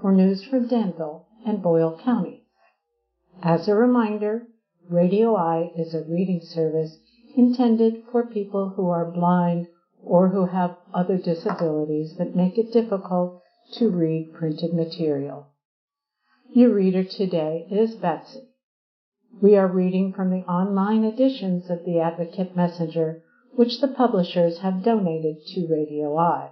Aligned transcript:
for 0.00 0.12
news 0.12 0.42
from 0.44 0.66
Danville 0.66 1.26
and 1.46 1.62
Boyle 1.62 2.00
County. 2.02 2.44
As 3.42 3.68
a 3.68 3.74
reminder, 3.74 4.46
Radio 4.88 5.36
Eye 5.36 5.70
is 5.76 5.94
a 5.94 6.04
reading 6.08 6.40
service 6.42 6.98
intended 7.36 8.04
for 8.10 8.26
people 8.26 8.70
who 8.70 8.88
are 8.88 9.10
blind 9.10 9.68
or 10.02 10.28
who 10.28 10.46
have 10.46 10.76
other 10.94 11.18
disabilities 11.18 12.16
that 12.16 12.34
make 12.34 12.58
it 12.58 12.72
difficult 12.72 13.42
to 13.74 13.90
read 13.90 14.32
printed 14.34 14.72
material. 14.74 15.48
Your 16.52 16.74
reader 16.74 17.04
today 17.04 17.66
is 17.70 17.94
Betsy. 17.94 18.48
We 19.40 19.56
are 19.56 19.68
reading 19.68 20.12
from 20.12 20.30
the 20.30 20.44
online 20.50 21.04
editions 21.04 21.70
of 21.70 21.84
the 21.84 22.00
Advocate 22.00 22.56
Messenger, 22.56 23.22
which 23.54 23.80
the 23.80 23.88
publishers 23.88 24.58
have 24.58 24.82
donated 24.82 25.36
to 25.54 25.68
Radio 25.70 26.16
Eye. 26.16 26.50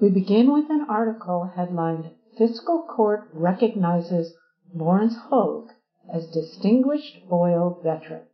We 0.00 0.10
begin 0.10 0.52
with 0.52 0.68
an 0.70 0.84
article 0.88 1.44
headlined 1.44 2.10
Fiscal 2.36 2.82
Court 2.82 3.28
Recognizes 3.32 4.36
Lawrence 4.74 5.16
Hogue 5.16 5.70
as 6.12 6.30
Distinguished 6.30 7.26
Boyle 7.28 7.78
Veteran, 7.82 8.24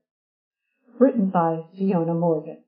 written 0.98 1.28
by 1.28 1.66
Fiona 1.76 2.14
Morgan. 2.14 2.64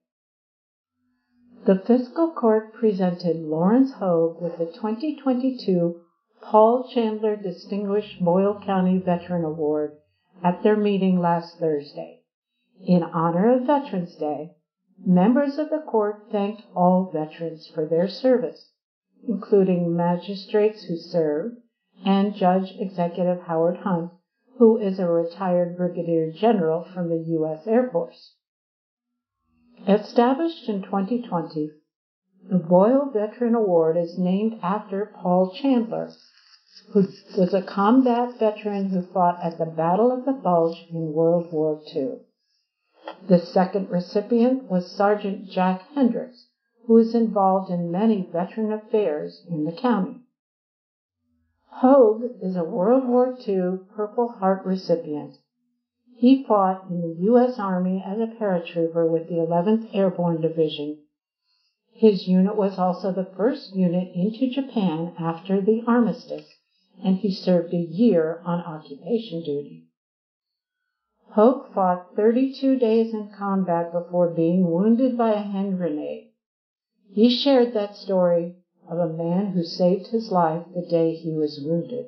The 1.65 1.79
Fiscal 1.79 2.33
Court 2.33 2.75
presented 2.75 3.37
Lawrence 3.37 3.93
Hogue 3.93 4.41
with 4.41 4.59
the 4.59 4.67
2022 4.67 6.01
Paul 6.43 6.87
Chandler 6.93 7.35
Distinguished 7.35 8.23
Boyle 8.23 8.61
County 8.61 8.98
Veteran 8.98 9.45
Award 9.45 9.97
at 10.45 10.63
their 10.63 10.77
meeting 10.77 11.19
last 11.19 11.59
Thursday. 11.59 12.20
In 12.87 13.03
honor 13.03 13.57
of 13.57 13.67
Veterans 13.67 14.15
Day, 14.17 14.53
members 15.05 15.59
of 15.59 15.70
the 15.70 15.81
court 15.81 16.31
thanked 16.31 16.63
all 16.77 17.11
veterans 17.11 17.67
for 17.67 17.87
their 17.87 18.07
service 18.07 18.69
including 19.28 19.95
magistrates 19.95 20.83
who 20.84 20.97
serve, 20.97 21.53
and 22.05 22.34
Judge 22.34 22.75
Executive 22.78 23.42
Howard 23.42 23.77
Hunt, 23.79 24.11
who 24.59 24.79
is 24.79 24.98
a 24.98 25.09
retired 25.09 25.77
brigadier 25.77 26.31
general 26.33 26.84
from 26.84 27.09
the 27.09 27.23
U.S. 27.29 27.67
Air 27.67 27.89
Force. 27.91 28.34
Established 29.87 30.69
in 30.69 30.83
2020, 30.83 31.70
the 32.51 32.59
Boyle 32.59 33.11
Veteran 33.12 33.55
Award 33.55 33.97
is 33.97 34.19
named 34.19 34.59
after 34.62 35.12
Paul 35.14 35.53
Chandler, 35.53 36.11
who 36.92 37.07
was 37.39 37.55
a 37.55 37.62
combat 37.62 38.39
veteran 38.39 38.89
who 38.89 39.03
fought 39.03 39.39
at 39.42 39.59
the 39.59 39.67
Battle 39.67 40.11
of 40.11 40.25
the 40.25 40.33
Bulge 40.33 40.86
in 40.91 41.12
World 41.12 41.53
War 41.53 41.81
II. 41.95 42.19
The 43.29 43.39
second 43.39 43.91
recipient 43.91 44.70
was 44.70 44.91
Sergeant 44.91 45.47
Jack 45.47 45.83
Hendricks, 45.95 46.48
who 46.86 46.97
is 46.98 47.14
involved 47.14 47.70
in 47.70 47.91
many 47.91 48.22
veteran 48.33 48.72
affairs 48.72 49.47
in 49.48 49.64
the 49.64 49.72
county. 49.72 50.20
Hogue 51.69 52.24
is 52.41 52.57
a 52.57 52.64
World 52.64 53.08
War 53.08 53.36
II 53.48 53.79
Purple 53.95 54.29
Heart 54.29 54.64
recipient. 54.67 55.36
He 56.14 56.45
fought 56.45 56.90
in 56.90 57.01
the 57.01 57.23
U.S. 57.23 57.58
Army 57.58 58.02
as 58.05 58.20
a 58.20 58.27
paratrooper 58.27 59.11
with 59.11 59.29
the 59.29 59.36
11th 59.36 59.89
Airborne 59.95 60.40
Division. 60.40 60.98
His 61.92 62.27
unit 62.27 62.57
was 62.57 62.79
also 62.79 63.12
the 63.12 63.30
first 63.36 63.74
unit 63.74 64.11
into 64.14 64.51
Japan 64.51 65.14
after 65.18 65.61
the 65.61 65.83
armistice, 65.86 66.48
and 67.02 67.17
he 67.17 67.30
served 67.30 67.73
a 67.73 67.78
year 67.78 68.40
on 68.45 68.61
occupation 68.61 69.42
duty. 69.42 69.89
Hogue 71.30 71.73
fought 71.73 72.14
32 72.17 72.77
days 72.77 73.14
in 73.14 73.30
combat 73.30 73.92
before 73.92 74.28
being 74.28 74.70
wounded 74.70 75.17
by 75.17 75.33
a 75.33 75.42
hand 75.42 75.78
grenade. 75.78 76.32
He 77.14 77.28
shared 77.28 77.74
that 77.74 77.95
story 77.95 78.56
of 78.89 78.98
a 78.98 79.12
man 79.12 79.48
who 79.48 79.64
saved 79.64 80.06
his 80.06 80.33
life 80.33 80.64
the 80.74 80.80
day 80.80 81.14
he 81.14 81.34
was 81.34 81.62
wounded. 81.62 82.06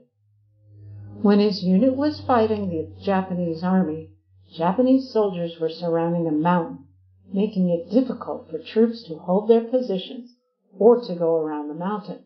When 1.20 1.41
his 1.41 1.62
unit 1.62 1.94
was 1.94 2.22
fighting 2.22 2.69
the 2.70 2.91
Japanese 3.03 3.62
army, 3.62 4.10
Japanese 4.50 5.10
soldiers 5.12 5.60
were 5.60 5.69
surrounding 5.69 6.26
a 6.26 6.32
mountain, 6.32 6.87
making 7.31 7.69
it 7.69 7.91
difficult 7.91 8.48
for 8.50 8.59
troops 8.59 9.03
to 9.04 9.19
hold 9.19 9.48
their 9.48 9.64
positions 9.64 10.37
or 10.78 11.00
to 11.03 11.14
go 11.14 11.37
around 11.37 11.69
the 11.69 11.75
mountain. 11.75 12.25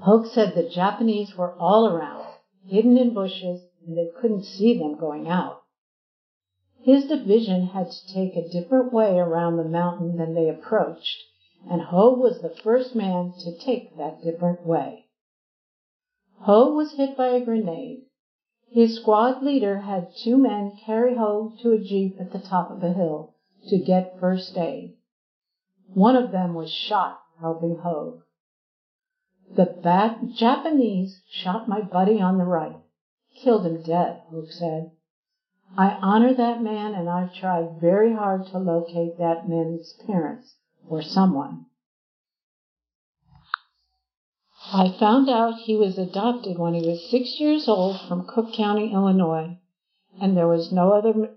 Hogue 0.00 0.26
said 0.26 0.54
the 0.54 0.68
Japanese 0.68 1.36
were 1.36 1.54
all 1.58 1.86
around, 1.86 2.26
hidden 2.66 2.98
in 2.98 3.14
bushes, 3.14 3.60
and 3.86 3.96
they 3.96 4.10
couldn't 4.20 4.44
see 4.44 4.76
them 4.76 4.98
going 4.98 5.28
out. 5.28 5.59
His 6.82 7.06
division 7.06 7.66
had 7.66 7.90
to 7.90 8.06
take 8.06 8.36
a 8.36 8.48
different 8.48 8.90
way 8.90 9.18
around 9.18 9.56
the 9.56 9.64
mountain 9.64 10.16
than 10.16 10.32
they 10.32 10.48
approached, 10.48 11.22
and 11.68 11.82
Hogue 11.82 12.18
was 12.18 12.40
the 12.40 12.48
first 12.48 12.94
man 12.94 13.34
to 13.40 13.58
take 13.58 13.96
that 13.98 14.22
different 14.22 14.64
way. 14.64 15.04
Hogue 16.38 16.74
was 16.74 16.92
hit 16.94 17.18
by 17.18 17.28
a 17.28 17.44
grenade. 17.44 18.06
His 18.70 18.96
squad 18.96 19.42
leader 19.42 19.80
had 19.80 20.14
two 20.16 20.38
men 20.38 20.72
carry 20.86 21.16
Hogue 21.16 21.58
to 21.58 21.72
a 21.72 21.78
jeep 21.78 22.18
at 22.18 22.32
the 22.32 22.38
top 22.38 22.70
of 22.70 22.82
a 22.82 22.94
hill 22.94 23.34
to 23.68 23.76
get 23.76 24.18
first 24.18 24.56
aid. 24.56 24.96
One 25.92 26.16
of 26.16 26.30
them 26.30 26.54
was 26.54 26.70
shot 26.70 27.20
helping 27.40 27.76
Hogue. 27.76 28.22
The 29.54 29.66
bad 29.66 30.32
Japanese 30.34 31.20
shot 31.28 31.68
my 31.68 31.82
buddy 31.82 32.22
on 32.22 32.38
the 32.38 32.44
right. 32.44 32.76
Killed 33.36 33.66
him 33.66 33.82
dead, 33.82 34.22
Hogue 34.30 34.50
said. 34.50 34.92
I 35.76 35.98
honor 36.02 36.34
that 36.34 36.62
man 36.62 36.94
and 36.94 37.08
I've 37.08 37.32
tried 37.32 37.80
very 37.80 38.12
hard 38.12 38.46
to 38.48 38.58
locate 38.58 39.18
that 39.18 39.48
man's 39.48 39.92
parents 40.06 40.56
or 40.88 41.00
someone. 41.00 41.66
I 44.72 44.90
found 44.90 45.28
out 45.28 45.60
he 45.60 45.76
was 45.76 45.96
adopted 45.96 46.58
when 46.58 46.74
he 46.74 46.86
was 46.86 47.08
six 47.08 47.40
years 47.40 47.68
old 47.68 48.00
from 48.00 48.26
Cook 48.26 48.52
County, 48.52 48.92
Illinois, 48.92 49.58
and 50.20 50.36
there 50.36 50.48
was 50.48 50.72
no 50.72 50.92
other 50.92 51.36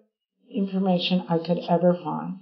information 0.50 1.26
I 1.30 1.38
could 1.38 1.60
ever 1.70 1.94
find. 1.94 2.40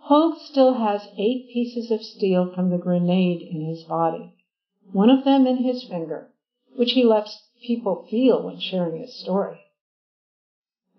Hogue 0.00 0.38
still 0.38 0.74
has 0.74 1.08
eight 1.16 1.48
pieces 1.52 1.90
of 1.90 2.02
steel 2.02 2.52
from 2.54 2.70
the 2.70 2.78
grenade 2.78 3.42
in 3.42 3.62
his 3.62 3.84
body, 3.84 4.34
one 4.92 5.10
of 5.10 5.24
them 5.24 5.46
in 5.46 5.58
his 5.58 5.84
finger, 5.84 6.30
which 6.76 6.92
he 6.92 7.04
lets 7.04 7.48
people 7.62 8.06
feel 8.10 8.42
when 8.42 8.60
sharing 8.60 9.00
his 9.00 9.14
story. 9.14 9.60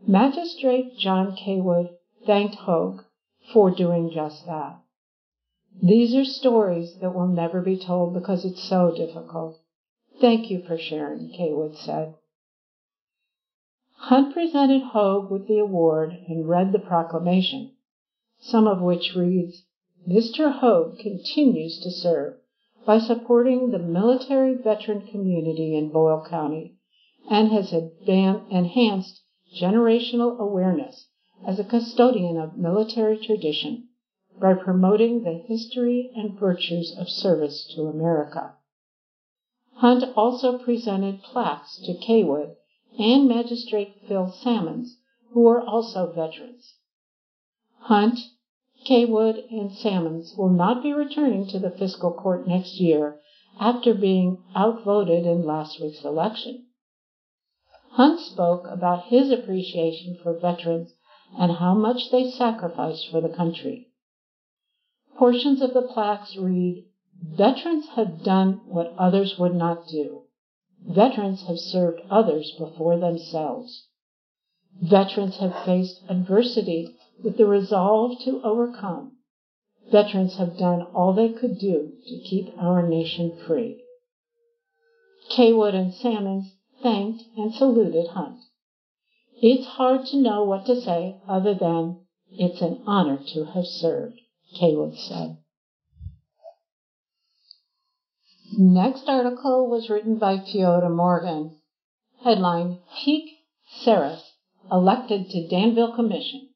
Magistrate 0.07 0.97
John 0.97 1.35
Kaywood 1.35 1.89
thanked 2.25 2.55
Hogue 2.55 3.03
for 3.51 3.69
doing 3.69 4.09
just 4.09 4.45
that. 4.45 4.79
These 5.83 6.15
are 6.15 6.25
stories 6.25 6.97
that 6.99 7.13
will 7.13 7.27
never 7.27 7.61
be 7.61 7.77
told 7.77 8.13
because 8.13 8.45
it's 8.45 8.63
so 8.63 8.95
difficult. 8.95 9.59
Thank 10.21 10.49
you 10.49 10.61
for 10.61 10.77
sharing, 10.77 11.29
Kaywood 11.29 11.75
said. 11.75 12.15
Hunt 13.95 14.33
presented 14.33 14.81
Hogue 14.81 15.29
with 15.29 15.47
the 15.47 15.59
award 15.59 16.17
and 16.27 16.47
read 16.47 16.71
the 16.71 16.79
proclamation, 16.79 17.73
some 18.39 18.67
of 18.67 18.81
which 18.81 19.15
reads, 19.15 19.63
Mr. 20.07 20.59
Hogue 20.59 20.97
continues 20.99 21.79
to 21.81 21.91
serve 21.91 22.35
by 22.85 22.99
supporting 22.99 23.71
the 23.71 23.79
military 23.79 24.55
veteran 24.55 25.05
community 25.07 25.75
in 25.75 25.91
Boyle 25.91 26.25
County 26.29 26.77
and 27.29 27.51
has 27.51 27.73
enhanced 27.73 29.21
generational 29.55 30.37
awareness 30.39 31.07
as 31.45 31.59
a 31.59 31.63
custodian 31.63 32.37
of 32.37 32.57
military 32.57 33.17
tradition 33.17 33.87
by 34.39 34.53
promoting 34.53 35.23
the 35.23 35.33
history 35.33 36.11
and 36.15 36.39
virtues 36.39 36.95
of 36.97 37.09
service 37.09 37.65
to 37.75 37.87
America. 37.87 38.53
Hunt 39.75 40.03
also 40.15 40.57
presented 40.57 41.23
plaques 41.23 41.79
to 41.85 41.93
Kaywood 41.93 42.55
and 42.97 43.27
Magistrate 43.27 43.95
Phil 44.07 44.29
Sammons, 44.29 44.97
who 45.31 45.47
are 45.47 45.61
also 45.61 46.11
veterans. 46.11 46.75
Hunt, 47.79 48.19
Kaywood, 48.85 49.49
and 49.51 49.71
Sammons 49.71 50.35
will 50.37 50.49
not 50.49 50.83
be 50.83 50.93
returning 50.93 51.47
to 51.47 51.59
the 51.59 51.71
fiscal 51.71 52.11
court 52.11 52.47
next 52.47 52.79
year 52.79 53.19
after 53.59 53.93
being 53.93 54.43
outvoted 54.55 55.25
in 55.25 55.45
last 55.45 55.81
week's 55.81 56.03
election. 56.03 56.65
Hunt 57.91 58.19
spoke 58.19 58.65
about 58.67 59.05
his 59.05 59.31
appreciation 59.31 60.17
for 60.21 60.37
veterans 60.39 60.93
and 61.37 61.53
how 61.53 61.73
much 61.73 62.11
they 62.11 62.29
sacrificed 62.29 63.09
for 63.09 63.21
the 63.21 63.29
country. 63.29 63.87
Portions 65.17 65.61
of 65.61 65.73
the 65.73 65.81
plaques 65.81 66.37
read, 66.37 66.85
Veterans 67.21 67.87
have 67.89 68.23
done 68.23 68.61
what 68.65 68.93
others 68.97 69.37
would 69.37 69.55
not 69.55 69.87
do. 69.87 70.23
Veterans 70.87 71.43
have 71.43 71.59
served 71.59 72.01
others 72.09 72.53
before 72.57 72.97
themselves. 72.97 73.87
Veterans 74.81 75.37
have 75.37 75.65
faced 75.65 76.01
adversity 76.07 76.95
with 77.21 77.37
the 77.37 77.45
resolve 77.45 78.17
to 78.19 78.41
overcome. 78.43 79.17
Veterans 79.91 80.37
have 80.37 80.57
done 80.57 80.83
all 80.93 81.13
they 81.13 81.29
could 81.29 81.59
do 81.59 81.91
to 82.05 82.19
keep 82.19 82.53
our 82.57 82.87
nation 82.87 83.35
free. 83.45 83.83
Cawood 85.29 85.75
and 85.75 85.93
Sammons 85.93 86.55
thanked 86.81 87.23
and 87.37 87.53
saluted 87.53 88.07
Hunt. 88.07 88.39
It's 89.41 89.65
hard 89.65 90.05
to 90.07 90.17
know 90.17 90.43
what 90.43 90.65
to 90.65 90.81
say 90.81 91.17
other 91.27 91.53
than 91.53 92.01
it's 92.31 92.61
an 92.61 92.83
honor 92.85 93.19
to 93.33 93.45
have 93.45 93.65
served, 93.65 94.19
Cawood 94.59 94.97
said. 94.97 95.37
Next 98.57 99.07
article 99.07 99.69
was 99.69 99.89
written 99.89 100.17
by 100.17 100.39
Fiona 100.39 100.89
Morgan. 100.89 101.57
Headline 102.23 102.79
Peak 102.97 103.29
Serres 103.81 104.33
elected 104.71 105.29
to 105.29 105.47
Danville 105.47 105.95
Commission. 105.95 106.49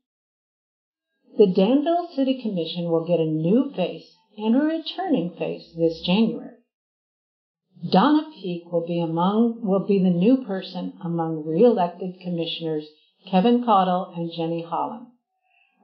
The 1.37 1.47
Danville 1.47 2.09
City 2.15 2.41
Commission 2.41 2.91
will 2.91 3.05
get 3.05 3.19
a 3.19 3.25
new 3.25 3.71
face 3.73 4.15
and 4.37 4.55
a 4.55 4.59
returning 4.59 5.35
face 5.37 5.73
this 5.75 6.01
January. 6.01 6.52
Donna 7.91 8.31
Peak 8.31 8.71
will 8.71 8.85
be 8.87 9.01
among 9.01 9.61
will 9.61 9.85
be 9.85 9.99
the 9.99 10.09
new 10.09 10.45
person 10.45 10.93
among 11.03 11.43
re-elected 11.45 12.17
commissioners 12.21 12.87
Kevin 13.25 13.65
Caudill 13.65 14.13
and 14.15 14.31
Jenny 14.31 14.61
Holland. 14.61 15.07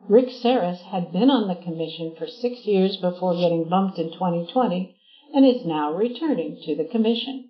Rick 0.08 0.32
Serres 0.32 0.80
had 0.80 1.12
been 1.12 1.30
on 1.30 1.50
the 1.50 1.56
commission 1.56 2.16
for 2.18 2.26
six 2.26 2.66
years 2.66 2.96
before 2.96 3.36
getting 3.36 3.68
bumped 3.68 4.00
in 4.00 4.14
2020 4.14 4.96
and 5.34 5.46
is 5.46 5.66
now 5.66 5.94
returning 5.94 6.62
to 6.64 6.74
the 6.74 6.86
commission. 6.86 7.50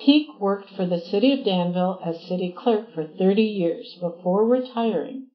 Peak 0.00 0.26
worked 0.40 0.70
for 0.70 0.84
the 0.84 0.98
city 0.98 1.32
of 1.32 1.44
Danville 1.44 2.00
as 2.04 2.26
city 2.26 2.50
clerk 2.50 2.92
for 2.92 3.04
30 3.04 3.42
years 3.42 3.96
before 4.00 4.44
retiring. 4.44 5.28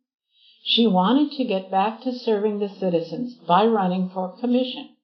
She 0.64 0.86
wanted 0.86 1.32
to 1.38 1.46
get 1.46 1.72
back 1.72 2.02
to 2.02 2.12
serving 2.12 2.60
the 2.60 2.70
citizens 2.70 3.36
by 3.36 3.66
running 3.66 4.10
for 4.10 4.38
commission. 4.38 4.98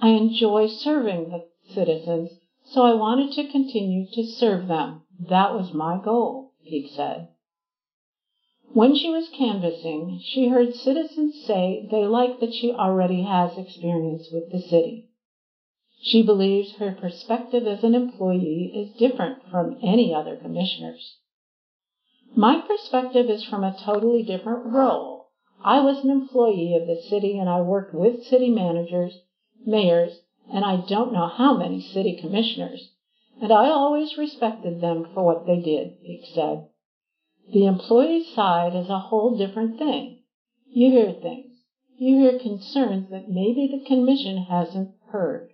I 0.00 0.10
enjoy 0.10 0.68
serving 0.68 1.30
the 1.30 1.44
citizens, 1.68 2.38
so 2.64 2.82
I 2.82 2.94
wanted 2.94 3.32
to 3.32 3.50
continue 3.50 4.06
to 4.12 4.24
serve 4.24 4.68
them. 4.68 5.02
That 5.18 5.54
was 5.54 5.72
my 5.72 5.98
goal, 6.02 6.52
Peak 6.64 6.90
said. 6.90 7.28
When 8.72 8.94
she 8.94 9.08
was 9.08 9.28
canvassing, 9.30 10.20
she 10.22 10.48
heard 10.48 10.74
citizens 10.74 11.42
say 11.44 11.88
they 11.90 12.04
like 12.04 12.40
that 12.40 12.52
she 12.52 12.72
already 12.72 13.22
has 13.22 13.56
experience 13.56 14.28
with 14.32 14.50
the 14.50 14.60
city. 14.60 15.08
She 16.02 16.22
believes 16.22 16.72
her 16.74 16.92
perspective 16.92 17.66
as 17.66 17.82
an 17.82 17.94
employee 17.94 18.72
is 18.74 18.98
different 18.98 19.42
from 19.50 19.78
any 19.82 20.12
other 20.14 20.36
commissioner's. 20.36 21.18
My 22.34 22.60
perspective 22.60 23.30
is 23.30 23.44
from 23.44 23.64
a 23.64 23.76
totally 23.78 24.22
different 24.22 24.66
role. 24.66 25.28
I 25.64 25.80
was 25.80 26.04
an 26.04 26.10
employee 26.10 26.74
of 26.74 26.86
the 26.86 27.00
city 27.00 27.38
and 27.38 27.48
I 27.48 27.62
worked 27.62 27.94
with 27.94 28.24
city 28.24 28.50
managers, 28.50 29.22
mayors, 29.64 30.20
and 30.52 30.64
I 30.64 30.84
don't 30.88 31.12
know 31.12 31.28
how 31.28 31.56
many 31.56 31.80
city 31.80 32.18
commissioners, 32.20 32.92
and 33.40 33.52
I 33.52 33.68
always 33.68 34.16
respected 34.16 34.80
them 34.80 35.06
for 35.12 35.24
what 35.24 35.46
they 35.46 35.60
did, 35.60 36.00
Peak 36.00 36.24
said. 36.34 36.68
The 37.52 37.66
employee 37.66 38.24
side 38.24 38.74
is 38.74 38.88
a 38.88 38.98
whole 38.98 39.36
different 39.36 39.78
thing. 39.78 40.22
You 40.66 40.90
hear 40.90 41.12
things. 41.12 41.52
You 41.98 42.18
hear 42.18 42.38
concerns 42.38 43.10
that 43.10 43.28
maybe 43.28 43.68
the 43.70 43.86
commission 43.86 44.38
hasn't 44.44 44.94
heard. 45.08 45.50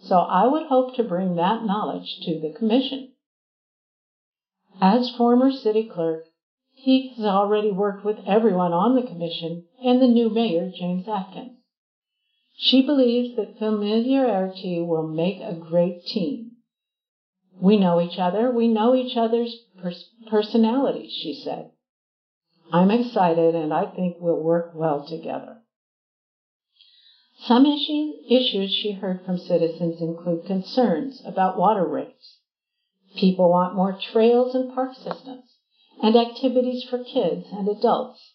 So 0.00 0.18
I 0.18 0.46
would 0.46 0.66
hope 0.66 0.94
to 0.96 1.02
bring 1.02 1.36
that 1.36 1.64
knowledge 1.64 2.20
to 2.22 2.40
the 2.40 2.52
commission. 2.52 3.12
As 4.80 5.10
former 5.10 5.50
city 5.50 5.84
clerk, 5.84 6.24
he 6.74 7.08
has 7.08 7.24
already 7.24 7.72
worked 7.72 8.04
with 8.04 8.18
everyone 8.26 8.72
on 8.72 8.94
the 8.94 9.02
commission 9.02 9.64
and 9.82 10.00
the 10.00 10.06
new 10.06 10.30
mayor, 10.30 10.70
James 10.70 11.08
Atkins. 11.08 11.57
She 12.60 12.82
believes 12.82 13.36
that 13.36 13.56
familiarity 13.56 14.82
will 14.82 15.06
make 15.06 15.40
a 15.40 15.54
great 15.54 16.04
team. 16.04 16.56
We 17.60 17.76
know 17.76 18.00
each 18.00 18.18
other. 18.18 18.50
We 18.50 18.66
know 18.66 18.96
each 18.96 19.16
other's 19.16 19.64
pers- 19.80 20.10
personalities, 20.26 21.12
she 21.12 21.34
said. 21.34 21.70
I'm 22.72 22.90
excited 22.90 23.54
and 23.54 23.72
I 23.72 23.86
think 23.86 24.16
we'll 24.20 24.42
work 24.42 24.72
well 24.74 25.06
together. 25.06 25.58
Some 27.38 27.64
issues, 27.64 28.16
issues 28.28 28.72
she 28.72 28.90
heard 28.90 29.24
from 29.24 29.38
citizens 29.38 30.00
include 30.00 30.44
concerns 30.46 31.22
about 31.24 31.56
water 31.56 31.86
rates. 31.86 32.38
People 33.14 33.50
want 33.50 33.76
more 33.76 33.92
trails 33.92 34.56
and 34.56 34.74
park 34.74 34.94
systems 34.96 35.44
and 36.02 36.16
activities 36.16 36.82
for 36.82 37.04
kids 37.04 37.46
and 37.52 37.68
adults. 37.68 38.34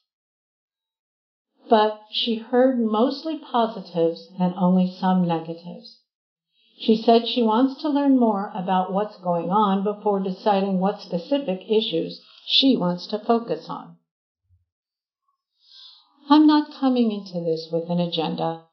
But 1.70 2.02
she 2.12 2.36
heard 2.36 2.80
mostly 2.80 3.38
positives 3.38 4.30
and 4.40 4.54
only 4.56 4.92
some 4.92 5.28
negatives. 5.28 6.00
She 6.78 6.98
said 6.98 7.28
she 7.28 7.42
wants 7.42 7.82
to 7.82 7.90
learn 7.90 8.20
more 8.20 8.52
about 8.54 8.92
what's 8.92 9.18
going 9.20 9.50
on 9.50 9.84
before 9.84 10.20
deciding 10.20 10.80
what 10.80 11.02
specific 11.02 11.64
issues 11.70 12.22
she 12.46 12.76
wants 12.76 13.08
to 13.08 13.20
focus 13.20 13.70
on. 13.70 13.98
I'm 16.30 16.48
not 16.48 16.74
coming 16.74 17.12
into 17.12 17.40
this 17.40 17.70
with 17.72 17.90
an 17.90 18.00
agenda. 18.00 18.64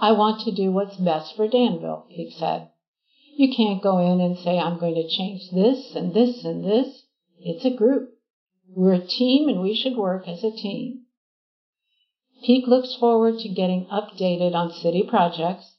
I 0.00 0.12
want 0.12 0.40
to 0.42 0.52
do 0.52 0.72
what's 0.72 0.96
best 0.96 1.36
for 1.36 1.46
Danville, 1.46 2.06
he 2.08 2.30
said. 2.30 2.70
You 3.36 3.54
can't 3.54 3.82
go 3.82 3.98
in 3.98 4.20
and 4.20 4.38
say, 4.38 4.58
I'm 4.58 4.78
going 4.78 4.94
to 4.94 5.08
change 5.08 5.50
this 5.50 5.94
and 5.94 6.14
this 6.14 6.44
and 6.44 6.64
this. 6.64 7.04
It's 7.38 7.64
a 7.64 7.70
group. 7.70 8.10
We're 8.68 8.94
a 8.94 9.06
team 9.06 9.48
and 9.48 9.60
we 9.60 9.74
should 9.74 9.96
work 9.96 10.26
as 10.26 10.42
a 10.42 10.50
team. 10.50 10.99
Peak 12.42 12.66
looks 12.66 12.94
forward 12.94 13.38
to 13.38 13.48
getting 13.48 13.84
updated 13.86 14.54
on 14.54 14.72
city 14.72 15.02
projects, 15.02 15.76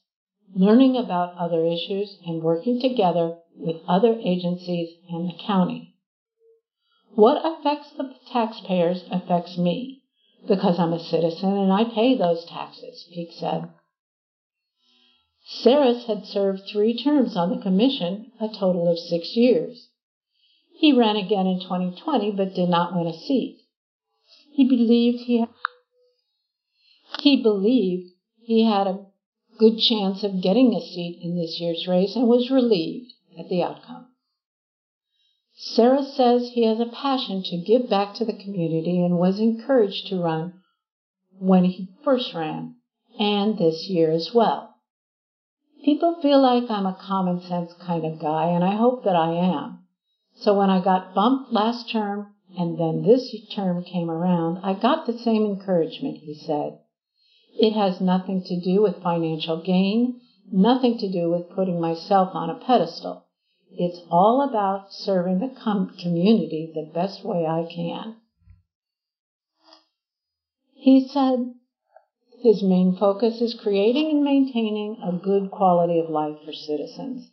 learning 0.54 0.96
about 0.96 1.36
other 1.36 1.66
issues, 1.66 2.18
and 2.24 2.42
working 2.42 2.80
together 2.80 3.38
with 3.56 3.82
other 3.88 4.18
agencies 4.22 4.96
and 5.10 5.28
the 5.28 5.34
county. 5.44 5.94
What 7.14 7.44
affects 7.44 7.90
the 7.90 8.14
taxpayers 8.32 9.04
affects 9.10 9.58
me 9.58 10.02
because 10.46 10.78
I'm 10.78 10.92
a 10.92 11.00
citizen 11.00 11.56
and 11.56 11.72
I 11.72 11.84
pay 11.84 12.14
those 12.14 12.44
taxes, 12.44 13.08
Peak 13.12 13.32
said. 13.32 13.68
Serres 15.44 16.04
had 16.04 16.26
served 16.26 16.62
three 16.66 16.96
terms 16.96 17.36
on 17.36 17.50
the 17.50 17.62
commission, 17.62 18.32
a 18.40 18.48
total 18.48 18.88
of 18.88 18.98
six 18.98 19.36
years. 19.36 19.88
He 20.76 20.92
ran 20.92 21.16
again 21.16 21.46
in 21.46 21.60
2020 21.60 22.30
but 22.32 22.54
did 22.54 22.68
not 22.68 22.94
win 22.94 23.06
a 23.06 23.12
seat. 23.12 23.58
He 24.52 24.64
believed 24.64 25.24
he 25.24 25.44
he 27.20 27.42
believed 27.42 28.12
he 28.40 28.64
had 28.64 28.86
a 28.86 29.06
good 29.58 29.78
chance 29.78 30.24
of 30.24 30.42
getting 30.42 30.74
a 30.74 30.80
seat 30.80 31.20
in 31.22 31.36
this 31.36 31.60
year's 31.60 31.86
race 31.86 32.16
and 32.16 32.26
was 32.26 32.50
relieved 32.50 33.12
at 33.38 33.48
the 33.48 33.62
outcome. 33.62 34.08
Serres 35.54 36.14
says 36.14 36.50
he 36.50 36.64
has 36.64 36.80
a 36.80 36.86
passion 36.86 37.42
to 37.42 37.56
give 37.56 37.88
back 37.88 38.14
to 38.14 38.24
the 38.24 38.32
community 38.32 39.02
and 39.04 39.18
was 39.18 39.38
encouraged 39.38 40.08
to 40.08 40.20
run 40.20 40.54
when 41.38 41.64
he 41.64 41.88
first 42.02 42.34
ran 42.34 42.76
and 43.18 43.58
this 43.58 43.88
year 43.88 44.10
as 44.10 44.32
well. 44.34 44.74
People 45.84 46.14
feel 46.22 46.40
like 46.40 46.70
I'm 46.70 46.86
a 46.86 46.94
common 47.00 47.40
sense 47.42 47.72
kind 47.74 48.04
of 48.04 48.20
guy 48.20 48.46
and 48.46 48.64
I 48.64 48.76
hope 48.76 49.04
that 49.04 49.16
I 49.16 49.32
am. 49.32 49.84
So 50.36 50.56
when 50.56 50.70
I 50.70 50.82
got 50.82 51.14
bumped 51.14 51.52
last 51.52 51.90
term 51.90 52.34
and 52.58 52.78
then 52.78 53.02
this 53.02 53.34
term 53.54 53.84
came 53.84 54.10
around, 54.10 54.58
I 54.64 54.74
got 54.74 55.06
the 55.06 55.18
same 55.18 55.44
encouragement, 55.44 56.18
he 56.18 56.34
said. 56.34 56.78
It 57.58 57.74
has 57.74 58.00
nothing 58.00 58.42
to 58.44 58.58
do 58.58 58.82
with 58.82 59.02
financial 59.02 59.62
gain, 59.62 60.20
nothing 60.50 60.98
to 60.98 61.10
do 61.10 61.30
with 61.30 61.50
putting 61.50 61.80
myself 61.80 62.34
on 62.34 62.50
a 62.50 62.54
pedestal. 62.54 63.26
It's 63.70 64.00
all 64.10 64.42
about 64.42 64.92
serving 64.92 65.38
the 65.38 65.48
com- 65.48 65.94
community 65.98 66.72
the 66.74 66.90
best 66.92 67.24
way 67.24 67.46
I 67.46 67.64
can. 67.70 68.16
He 70.74 71.06
said 71.06 71.54
his 72.40 72.62
main 72.62 72.96
focus 72.96 73.40
is 73.40 73.54
creating 73.54 74.10
and 74.10 74.24
maintaining 74.24 74.96
a 75.02 75.12
good 75.12 75.50
quality 75.50 76.00
of 76.00 76.10
life 76.10 76.38
for 76.44 76.52
citizens. 76.52 77.30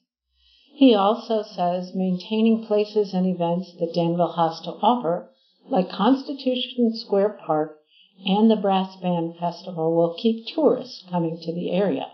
He 0.75 0.93
also 0.93 1.41
says 1.41 1.95
maintaining 1.95 2.65
places 2.65 3.13
and 3.13 3.25
events 3.25 3.73
that 3.79 3.93
Danville 3.93 4.33
has 4.33 4.61
to 4.61 4.71
offer, 4.81 5.31
like 5.67 5.89
Constitution 5.89 6.93
Square 6.95 7.39
Park 7.45 7.78
and 8.25 8.49
the 8.49 8.55
Brass 8.55 8.95
Band 8.97 9.37
Festival, 9.37 9.95
will 9.95 10.15
keep 10.17 10.47
tourists 10.47 11.03
coming 11.09 11.39
to 11.41 11.53
the 11.53 11.71
area. 11.71 12.07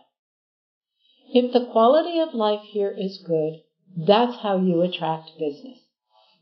If 1.33 1.53
the 1.53 1.65
quality 1.65 2.19
of 2.19 2.33
life 2.33 2.61
here 2.61 2.95
is 2.97 3.23
good, 3.25 3.61
that's 3.97 4.37
how 4.37 4.57
you 4.57 4.81
attract 4.81 5.37
business. 5.39 5.79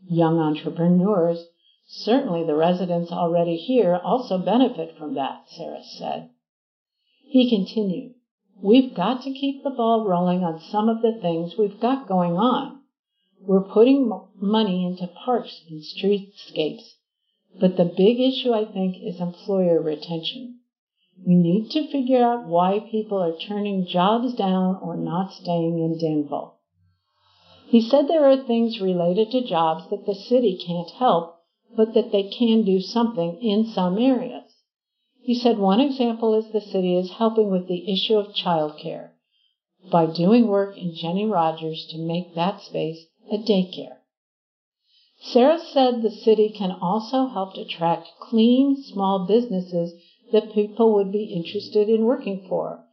Young 0.08 0.40
entrepreneurs 0.40 1.48
Certainly 1.96 2.46
the 2.46 2.56
residents 2.56 3.12
already 3.12 3.58
here 3.58 3.98
also 3.98 4.38
benefit 4.38 4.98
from 4.98 5.16
that, 5.16 5.50
Serres 5.50 5.92
said. 5.98 6.30
He 7.26 7.50
continued, 7.50 8.16
We've 8.62 8.96
got 8.96 9.22
to 9.24 9.34
keep 9.34 9.64
the 9.64 9.70
ball 9.70 10.06
rolling 10.06 10.44
on 10.44 10.60
some 10.60 10.88
of 10.88 11.02
the 11.02 11.20
things 11.22 11.58
we've 11.58 11.80
got 11.80 12.08
going 12.08 12.38
on. 12.38 12.84
We're 13.42 13.62
putting 13.62 14.10
money 14.38 14.86
into 14.86 15.08
parks 15.08 15.62
and 15.70 15.82
streetscapes, 15.82 16.96
but 17.60 17.78
the 17.78 17.86
big 17.86 18.20
issue 18.20 18.54
I 18.54 18.66
think 18.66 18.98
is 19.02 19.20
employer 19.20 19.82
retention. 19.82 20.60
We 21.26 21.36
need 21.36 21.70
to 21.72 21.88
figure 21.88 22.24
out 22.24 22.48
why 22.48 22.80
people 22.80 23.22
are 23.22 23.38
turning 23.38 23.86
jobs 23.86 24.34
down 24.34 24.80
or 24.82 24.98
not 24.98 25.34
staying 25.34 25.80
in 25.80 25.98
Danville. 25.98 26.56
He 27.68 27.82
said 27.82 28.08
there 28.08 28.30
are 28.30 28.44
things 28.44 28.82
related 28.82 29.32
to 29.32 29.42
jobs 29.42 29.90
that 29.90 30.06
the 30.06 30.16
city 30.16 30.58
can't 30.58 30.90
help, 30.92 31.38
but 31.76 31.94
that 31.94 32.12
they 32.12 32.24
can 32.24 32.64
do 32.64 32.80
something 32.80 33.40
in 33.42 33.66
some 33.66 33.98
areas. 33.98 34.44
He 35.22 35.34
said 35.34 35.58
one 35.58 35.80
example 35.80 36.36
is 36.36 36.52
the 36.52 36.62
city 36.62 36.98
is 36.98 37.12
helping 37.12 37.50
with 37.50 37.68
the 37.68 37.92
issue 37.92 38.18
of 38.18 38.36
childcare 38.36 39.12
by 39.90 40.06
doing 40.06 40.48
work 40.48 40.78
in 40.78 40.94
Jennie 40.94 41.26
Rogers 41.26 41.86
to 41.92 41.98
make 41.98 42.36
that 42.36 42.62
space 42.62 43.06
a 43.32 43.38
daycare. 43.38 43.98
Serres 45.26 45.64
said 45.72 46.02
the 46.02 46.12
city 46.12 46.50
can 46.50 46.72
also 46.72 47.28
help 47.28 47.56
attract 47.56 48.10
clean, 48.20 48.76
small 48.76 49.26
businesses 49.26 49.94
that 50.34 50.52
people 50.52 50.94
would 50.94 51.14
be 51.14 51.34
interested 51.34 51.88
in 51.88 52.04
working 52.04 52.46
for, 52.50 52.84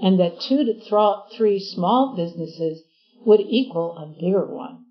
and 0.00 0.20
that 0.20 0.40
two 0.40 0.62
to 0.62 1.26
three 1.32 1.58
small 1.58 2.14
businesses 2.14 2.84
would 3.24 3.40
equal 3.40 3.96
a 3.96 4.06
bigger 4.06 4.46
one. 4.46 4.84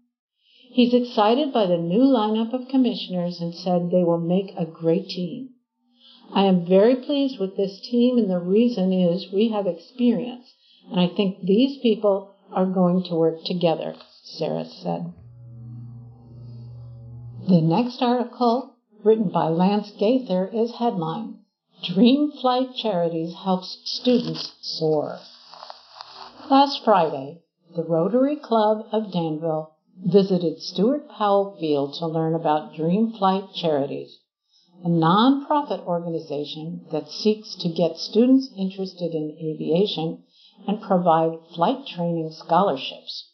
He's 0.72 0.94
excited 0.94 1.54
by 1.54 1.68
the 1.68 1.78
new 1.78 2.02
lineup 2.02 2.52
of 2.52 2.68
commissioners 2.68 3.40
and 3.40 3.56
said 3.56 3.92
they 3.92 4.04
will 4.04 4.20
make 4.20 4.54
a 4.58 4.66
great 4.66 5.08
team. 5.08 5.52
I 6.34 6.44
am 6.44 6.66
very 6.66 6.98
pleased 6.98 7.40
with 7.40 7.56
this 7.56 7.80
team, 7.80 8.18
and 8.18 8.30
the 8.30 8.40
reason 8.40 8.92
is 8.92 9.32
we 9.32 9.48
have 9.50 9.68
experience, 9.68 10.54
and 10.92 11.00
I 11.00 11.08
think 11.08 11.44
these 11.44 11.80
people 11.80 12.36
are 12.52 12.66
going 12.66 13.04
to 13.04 13.16
work 13.16 13.46
together, 13.46 13.96
Serres 14.24 14.74
said. 14.74 15.14
The 17.50 17.62
next 17.62 18.04
article, 18.04 18.76
written 19.04 19.30
by 19.30 19.48
Lance 19.48 19.90
Gaither, 19.98 20.50
is 20.54 20.76
headlined 20.76 21.40
Dream 21.82 22.32
Flight 22.32 22.76
Charities 22.76 23.34
Helps 23.34 23.80
Students 23.86 24.54
Soar. 24.62 25.18
Last 26.52 26.84
Friday, 26.84 27.42
the 27.76 27.82
Rotary 27.82 28.36
Club 28.36 28.86
of 28.92 29.12
Danville 29.12 29.72
visited 29.98 30.62
Stuart 30.62 31.10
Powell 31.10 31.56
Field 31.60 31.96
to 31.96 32.06
learn 32.06 32.36
about 32.36 32.76
Dream 32.76 33.14
Flight 33.14 33.52
Charities, 33.56 34.20
a 34.86 34.88
nonprofit 34.88 35.84
organization 35.88 36.86
that 36.92 37.10
seeks 37.10 37.56
to 37.56 37.70
get 37.70 37.98
students 37.98 38.52
interested 38.56 39.16
in 39.16 39.36
aviation 39.42 40.24
and 40.68 40.84
provide 40.84 41.40
flight 41.56 41.88
training 41.88 42.30
scholarships. 42.32 43.29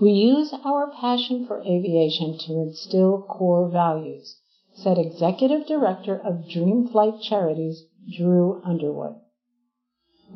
We 0.00 0.12
use 0.12 0.54
our 0.64 0.90
passion 0.90 1.46
for 1.46 1.60
aviation 1.62 2.38
to 2.38 2.52
instill 2.60 3.22
core 3.22 3.68
values 3.68 4.36
said 4.82 4.96
Executive 4.96 5.66
Director 5.66 6.16
of 6.16 6.48
Dream 6.48 6.86
Flight 6.86 7.20
Charities, 7.20 7.82
Drew 8.16 8.62
Underwood. 8.64 9.16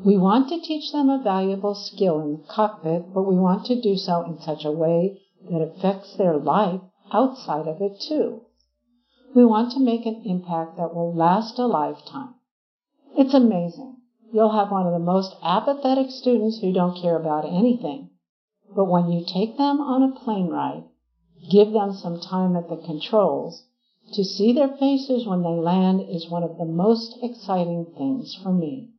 We 0.04 0.18
want 0.18 0.48
to 0.48 0.60
teach 0.60 0.90
them 0.90 1.08
a 1.08 1.22
valuable 1.22 1.76
skill 1.76 2.18
in 2.22 2.32
the 2.32 2.44
cockpit, 2.48 3.14
but 3.14 3.22
we 3.22 3.36
want 3.36 3.66
to 3.66 3.80
do 3.80 3.96
so 3.96 4.22
in 4.22 4.40
such 4.40 4.64
a 4.64 4.72
way 4.72 5.20
that 5.48 5.62
affects 5.62 6.16
their 6.16 6.36
life 6.36 6.80
outside 7.12 7.68
of 7.68 7.80
it 7.80 8.00
too. 8.00 8.40
We 9.32 9.44
want 9.44 9.70
to 9.72 9.80
make 9.80 10.06
an 10.06 10.22
impact 10.24 10.76
that 10.76 10.92
will 10.92 11.14
last 11.14 11.60
a 11.60 11.66
lifetime. 11.66 12.34
It's 13.16 13.34
amazing. 13.34 13.98
You'll 14.32 14.58
have 14.58 14.72
one 14.72 14.88
of 14.88 14.92
the 14.92 14.98
most 14.98 15.36
apathetic 15.40 16.10
students 16.10 16.58
who 16.58 16.72
don't 16.72 17.00
care 17.00 17.16
about 17.16 17.44
anything. 17.44 18.10
But 18.74 18.86
when 18.86 19.12
you 19.12 19.24
take 19.24 19.58
them 19.58 19.80
on 19.80 20.02
a 20.02 20.14
plane 20.14 20.48
ride, 20.48 20.84
give 21.50 21.72
them 21.72 21.92
some 21.92 22.20
time 22.20 22.56
at 22.56 22.68
the 22.68 22.76
controls, 22.76 23.64
to 24.12 24.24
see 24.24 24.52
their 24.52 24.76
faces 24.76 25.26
when 25.26 25.42
they 25.42 25.48
land 25.48 26.00
is 26.08 26.30
one 26.30 26.42
of 26.42 26.56
the 26.58 26.64
most 26.64 27.18
exciting 27.22 27.84
things 27.96 28.34
for 28.34 28.52
me. 28.52 28.90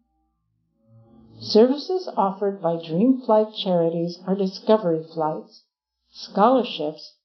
Services 1.40 2.08
offered 2.16 2.62
by 2.62 2.76
Dream 2.76 3.22
Flight 3.22 3.54
charities 3.56 4.20
are 4.28 4.36
discovery 4.36 5.04
flights, 5.04 5.64
scholarships, 6.12 7.16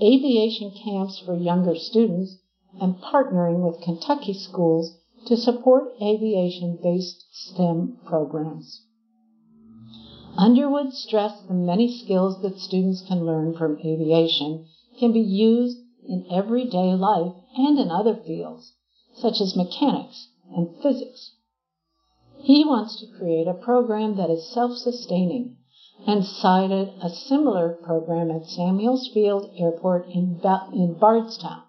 aviation 0.00 0.70
camps 0.70 1.18
for 1.18 1.34
younger 1.34 1.74
students, 1.74 2.38
and 2.80 3.00
partnering 3.00 3.62
with 3.62 3.82
Kentucky 3.82 4.32
schools 4.32 4.96
to 5.26 5.36
support 5.36 5.92
aviation 6.00 6.78
based 6.80 7.26
STEM 7.32 7.98
programs. 8.04 8.86
Underwood 10.38 10.92
stressed 10.92 11.48
the 11.48 11.54
many 11.54 11.88
skills 11.88 12.40
that 12.42 12.60
students 12.60 13.02
can 13.02 13.26
learn 13.26 13.52
from 13.52 13.78
aviation 13.80 14.64
can 14.96 15.12
be 15.12 15.20
used 15.20 15.78
in 16.06 16.24
everyday 16.30 16.94
life 16.94 17.34
and 17.56 17.78
in 17.80 17.90
other 17.90 18.14
fields, 18.14 18.74
such 19.12 19.40
as 19.40 19.56
mechanics 19.56 20.28
and 20.54 20.76
physics. 20.76 21.34
He 22.38 22.64
wants 22.64 23.00
to 23.00 23.08
create 23.18 23.48
a 23.48 23.54
program 23.54 24.14
that 24.16 24.30
is 24.30 24.46
self 24.46 24.76
sustaining 24.76 25.56
and 26.06 26.24
cited 26.24 26.92
a 27.02 27.10
similar 27.10 27.74
program 27.82 28.30
at 28.30 28.46
Samuels 28.46 29.08
Field 29.08 29.50
Airport 29.58 30.08
in, 30.10 30.40
in 30.72 30.94
Bardstown 30.94 31.62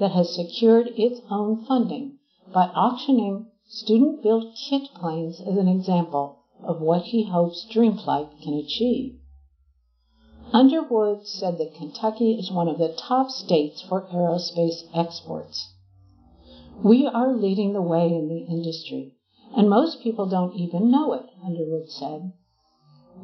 that 0.00 0.10
has 0.10 0.34
secured 0.34 0.88
its 0.96 1.20
own 1.30 1.64
funding 1.64 2.18
by 2.52 2.64
auctioning 2.74 3.46
student 3.68 4.24
built 4.24 4.56
kit 4.56 4.88
planes 4.92 5.40
as 5.40 5.56
an 5.56 5.68
example 5.68 6.41
of 6.64 6.80
what 6.80 7.02
he 7.02 7.24
hopes 7.24 7.66
Dreamflight 7.70 8.42
can 8.42 8.54
achieve. 8.54 9.18
Underwood 10.52 11.26
said 11.26 11.58
that 11.58 11.74
Kentucky 11.74 12.32
is 12.32 12.50
one 12.50 12.68
of 12.68 12.78
the 12.78 12.90
top 12.90 13.30
states 13.30 13.80
for 13.80 14.02
aerospace 14.12 14.84
exports. 14.94 15.72
We 16.82 17.06
are 17.06 17.34
leading 17.34 17.72
the 17.72 17.82
way 17.82 18.14
in 18.14 18.28
the 18.28 18.40
industry, 18.40 19.14
and 19.56 19.70
most 19.70 20.00
people 20.00 20.26
don't 20.26 20.54
even 20.54 20.90
know 20.90 21.12
it, 21.12 21.26
Underwood 21.44 21.90
said. 21.90 22.32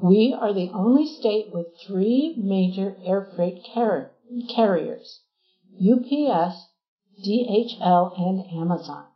We 0.00 0.32
are 0.32 0.52
the 0.52 0.70
only 0.70 1.06
state 1.06 1.52
with 1.52 1.76
three 1.76 2.34
major 2.36 2.96
air 3.04 3.30
freight 3.34 3.64
car- 3.74 4.12
carriers 4.48 5.20
UPS, 5.76 6.68
DHL, 7.24 8.18
and 8.18 8.46
Amazon. 8.52 9.06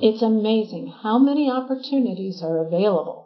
It's 0.00 0.22
amazing 0.22 0.88
how 0.88 1.18
many 1.18 1.50
opportunities 1.50 2.42
are 2.42 2.64
available 2.64 3.22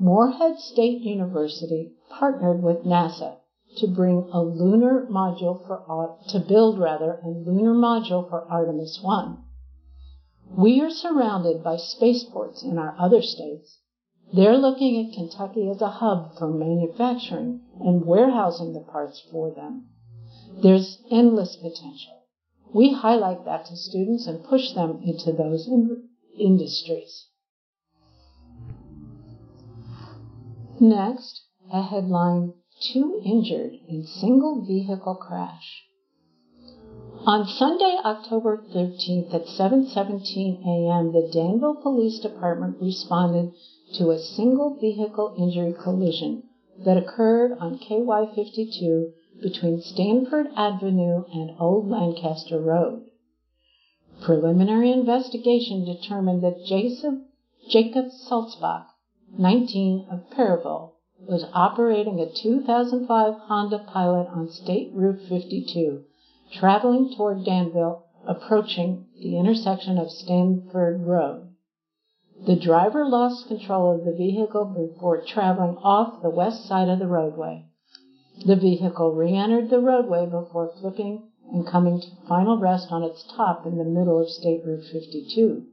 Morehead 0.00 0.60
State 0.60 1.02
University 1.02 1.92
partnered 2.08 2.62
with 2.62 2.84
NASA 2.84 3.38
to 3.78 3.88
bring 3.88 4.28
a 4.32 4.40
lunar 4.40 5.08
module 5.10 5.66
for 5.66 6.16
to 6.28 6.38
build 6.38 6.78
rather 6.78 7.18
a 7.24 7.28
lunar 7.28 7.74
module 7.74 8.28
for 8.28 8.46
Artemis 8.48 9.00
1. 9.02 9.38
We 10.56 10.80
are 10.82 10.90
surrounded 10.90 11.64
by 11.64 11.78
spaceports 11.78 12.62
in 12.62 12.78
our 12.78 12.94
other 12.96 13.22
states. 13.22 13.80
They're 14.32 14.56
looking 14.56 15.04
at 15.04 15.14
Kentucky 15.14 15.68
as 15.68 15.82
a 15.82 15.88
hub 15.88 16.36
for 16.38 16.46
manufacturing 16.46 17.62
and 17.80 18.06
warehousing 18.06 18.74
the 18.74 18.80
parts 18.80 19.20
for 19.32 19.50
them. 19.50 19.88
There's 20.62 21.02
endless 21.10 21.56
potential. 21.56 22.17
We 22.72 22.92
highlight 22.92 23.44
that 23.44 23.66
to 23.66 23.76
students 23.76 24.26
and 24.26 24.44
push 24.44 24.72
them 24.72 25.00
into 25.02 25.32
those 25.32 25.66
in- 25.66 26.08
industries. 26.38 27.28
Next, 30.80 31.42
a 31.72 31.82
headline 31.82 32.54
Two 32.80 33.20
Injured 33.24 33.72
in 33.88 34.04
Single 34.04 34.64
Vehicle 34.64 35.16
Crash. 35.16 35.84
On 37.26 37.44
Sunday, 37.44 37.98
October 38.04 38.64
13th 38.72 39.34
at 39.34 39.46
7:17 39.46 40.64
a.m., 40.64 41.12
the 41.12 41.28
Danville 41.32 41.74
Police 41.82 42.20
Department 42.20 42.80
responded 42.80 43.52
to 43.94 44.10
a 44.10 44.18
single 44.20 44.76
vehicle 44.76 45.34
injury 45.36 45.72
collision 45.72 46.44
that 46.84 46.96
occurred 46.96 47.58
on 47.58 47.78
KY 47.78 48.32
52 48.34 49.12
between 49.40 49.80
Stanford 49.80 50.48
Avenue 50.56 51.24
and 51.32 51.52
Old 51.60 51.88
Lancaster 51.88 52.60
Road. 52.60 53.04
Preliminary 54.20 54.90
investigation 54.90 55.84
determined 55.84 56.42
that 56.42 56.64
Jacob, 56.66 57.20
Jacob 57.68 58.06
Salzbach 58.10 58.86
19 59.38 60.06
of 60.10 60.28
Perryville, 60.30 60.94
was 61.20 61.44
operating 61.52 62.18
a 62.20 62.32
2005 62.32 63.34
Honda 63.34 63.86
Pilot 63.92 64.26
on 64.28 64.50
State 64.50 64.90
Route 64.92 65.20
52, 65.28 66.02
traveling 66.52 67.14
toward 67.16 67.44
Danville, 67.44 68.06
approaching 68.26 69.06
the 69.20 69.38
intersection 69.38 69.98
of 69.98 70.10
Stanford 70.10 71.02
Road. 71.02 71.54
The 72.44 72.56
driver 72.56 73.04
lost 73.04 73.46
control 73.46 73.94
of 73.94 74.04
the 74.04 74.12
vehicle 74.12 74.64
before 74.64 75.22
traveling 75.22 75.76
off 75.76 76.22
the 76.22 76.30
west 76.30 76.66
side 76.66 76.88
of 76.88 76.98
the 76.98 77.06
roadway. 77.06 77.67
The 78.46 78.54
vehicle 78.56 79.12
re 79.12 79.34
entered 79.34 79.68
the 79.68 79.80
roadway 79.80 80.24
before 80.24 80.68
flipping 80.80 81.28
and 81.52 81.66
coming 81.66 82.00
to 82.00 82.06
final 82.28 82.56
rest 82.56 82.92
on 82.92 83.02
its 83.02 83.24
top 83.24 83.66
in 83.66 83.78
the 83.78 83.84
middle 83.84 84.20
of 84.20 84.30
State 84.30 84.64
Route 84.64 84.84
52. 84.84 85.66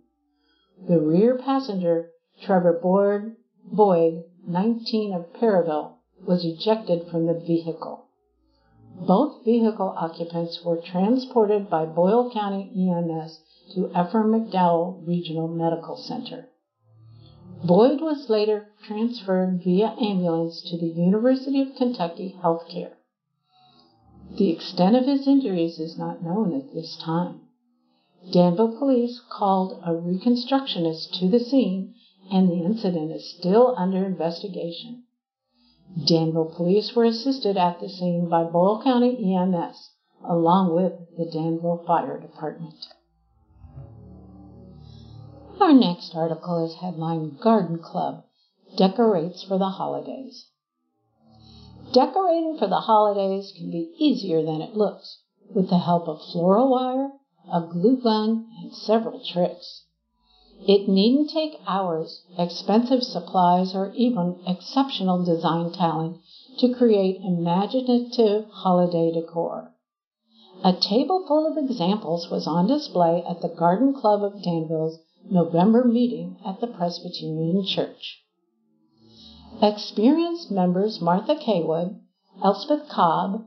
The 0.87 0.99
rear 0.99 1.37
passenger, 1.37 2.09
Trevor 2.41 2.79
Boyd, 2.81 3.35
Boyd 3.65 4.23
19 4.47 5.13
of 5.13 5.33
Perryville, 5.33 5.99
was 6.25 6.43
ejected 6.43 7.07
from 7.07 7.27
the 7.27 7.35
vehicle. 7.35 8.05
Both 9.05 9.43
vehicle 9.43 9.93
occupants 9.95 10.65
were 10.65 10.77
transported 10.77 11.69
by 11.69 11.85
Boyle 11.85 12.31
County 12.31 12.71
EMS 12.75 13.41
to 13.75 13.89
Ephraim 13.89 14.31
McDowell 14.31 15.05
Regional 15.05 15.47
Medical 15.47 15.97
Center. 15.97 16.49
Boyd 17.63 18.01
was 18.01 18.29
later 18.29 18.67
transferred 18.83 19.63
via 19.63 19.95
ambulance 19.99 20.61
to 20.69 20.77
the 20.77 20.89
University 20.89 21.61
of 21.61 21.75
Kentucky 21.75 22.35
Health 22.41 22.67
Care. 22.67 22.97
The 24.37 24.49
extent 24.49 24.95
of 24.95 25.05
his 25.05 25.27
injuries 25.27 25.79
is 25.79 25.97
not 25.97 26.21
known 26.21 26.53
at 26.53 26.73
this 26.73 26.97
time. 26.97 27.41
Danville 28.31 28.77
police 28.77 29.21
called 29.29 29.79
a 29.83 29.93
reconstructionist 29.93 31.11
to 31.19 31.29
the 31.29 31.39
scene 31.39 31.93
and 32.31 32.49
the 32.49 32.63
incident 32.63 33.11
is 33.11 33.33
still 33.37 33.73
under 33.77 34.03
investigation. 34.03 35.03
Danville 36.05 36.51
police 36.55 36.95
were 36.95 37.05
assisted 37.05 37.55
at 37.55 37.79
the 37.79 37.87
scene 37.87 38.27
by 38.27 38.43
Boyle 38.43 38.81
County 38.83 39.33
EMS 39.33 39.91
along 40.27 40.73
with 40.73 40.93
the 41.17 41.25
Danville 41.31 41.83
Fire 41.85 42.19
Department. 42.19 42.87
Our 45.61 45.73
next 45.73 46.13
article 46.13 46.65
is 46.65 46.75
headlined 46.75 47.39
Garden 47.39 47.79
Club 47.79 48.25
Decorates 48.75 49.41
for 49.41 49.57
the 49.57 49.69
Holidays. 49.69 50.47
Decorating 51.93 52.57
for 52.57 52.67
the 52.67 52.81
holidays 52.81 53.53
can 53.55 53.71
be 53.71 53.93
easier 53.97 54.43
than 54.43 54.61
it 54.61 54.75
looks 54.75 55.21
with 55.49 55.69
the 55.69 55.77
help 55.77 56.09
of 56.09 56.21
floral 56.21 56.69
wire, 56.69 57.13
a 57.49 57.61
glue 57.61 57.95
gun, 57.95 58.49
and 58.61 58.75
several 58.75 59.21
tricks. 59.23 59.85
It 60.67 60.89
needn't 60.89 61.29
take 61.29 61.61
hours, 61.65 62.25
expensive 62.37 63.03
supplies, 63.03 63.73
or 63.73 63.93
even 63.93 64.41
exceptional 64.45 65.23
design 65.23 65.71
talent 65.71 66.17
to 66.57 66.73
create 66.73 67.21
imaginative 67.23 68.49
holiday 68.49 69.09
decor. 69.13 69.73
A 70.65 70.73
table 70.73 71.25
full 71.25 71.47
of 71.47 71.57
examples 71.57 72.29
was 72.29 72.45
on 72.45 72.67
display 72.67 73.23
at 73.23 73.41
the 73.41 73.47
Garden 73.47 73.93
Club 73.93 74.21
of 74.21 74.43
Danville's 74.43 74.99
November 75.31 75.83
meeting 75.83 76.37
at 76.45 76.61
the 76.61 76.67
Presbyterian 76.67 77.65
Church. 77.65 78.23
Experienced 79.61 80.51
members 80.51 81.01
Martha 81.01 81.35
Kaywood, 81.35 81.99
Elspeth 82.43 82.87
Cobb, 82.89 83.45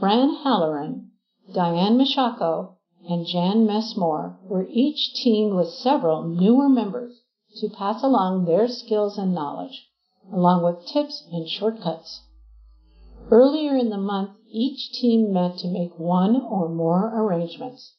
Fran 0.00 0.36
Halloran, 0.36 1.10
Diane 1.52 1.98
Machako, 1.98 2.76
and 3.08 3.26
Jan 3.26 3.66
Messmore 3.66 4.38
were 4.44 4.68
each 4.70 5.14
teamed 5.14 5.54
with 5.54 5.68
several 5.68 6.22
newer 6.22 6.68
members 6.68 7.22
to 7.56 7.68
pass 7.68 8.02
along 8.02 8.44
their 8.44 8.66
skills 8.66 9.18
and 9.18 9.34
knowledge, 9.34 9.90
along 10.32 10.62
with 10.62 10.86
tips 10.86 11.26
and 11.30 11.48
shortcuts. 11.48 12.22
Earlier 13.30 13.76
in 13.76 13.90
the 13.90 13.98
month, 13.98 14.30
each 14.50 14.92
team 14.92 15.32
met 15.32 15.58
to 15.58 15.68
make 15.68 15.98
one 15.98 16.36
or 16.40 16.70
more 16.70 17.12
arrangements. 17.14 17.96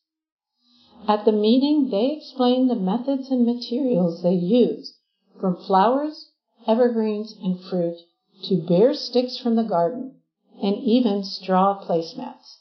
At 1.08 1.26
the 1.26 1.32
meeting, 1.32 1.90
they 1.90 2.12
explained 2.12 2.70
the 2.70 2.76
methods 2.76 3.32
and 3.32 3.46
materials 3.46 4.22
they 4.22 4.34
use, 4.34 4.98
from 5.40 5.56
flowers, 5.56 6.32
evergreens, 6.68 7.36
and 7.42 7.60
fruit 7.60 7.98
to 8.44 8.62
bare 8.68 8.94
sticks 8.94 9.38
from 9.38 9.56
the 9.56 9.64
garden, 9.64 10.16
and 10.62 10.78
even 10.78 11.24
straw 11.24 11.84
placemats. 11.84 12.60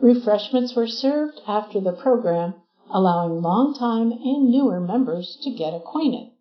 Refreshments 0.00 0.74
were 0.76 0.86
served 0.86 1.40
after 1.46 1.80
the 1.80 1.92
program, 1.92 2.54
allowing 2.90 3.40
long-time 3.40 4.12
and 4.12 4.50
newer 4.50 4.80
members 4.80 5.38
to 5.42 5.50
get 5.50 5.72
acquainted. 5.72 6.32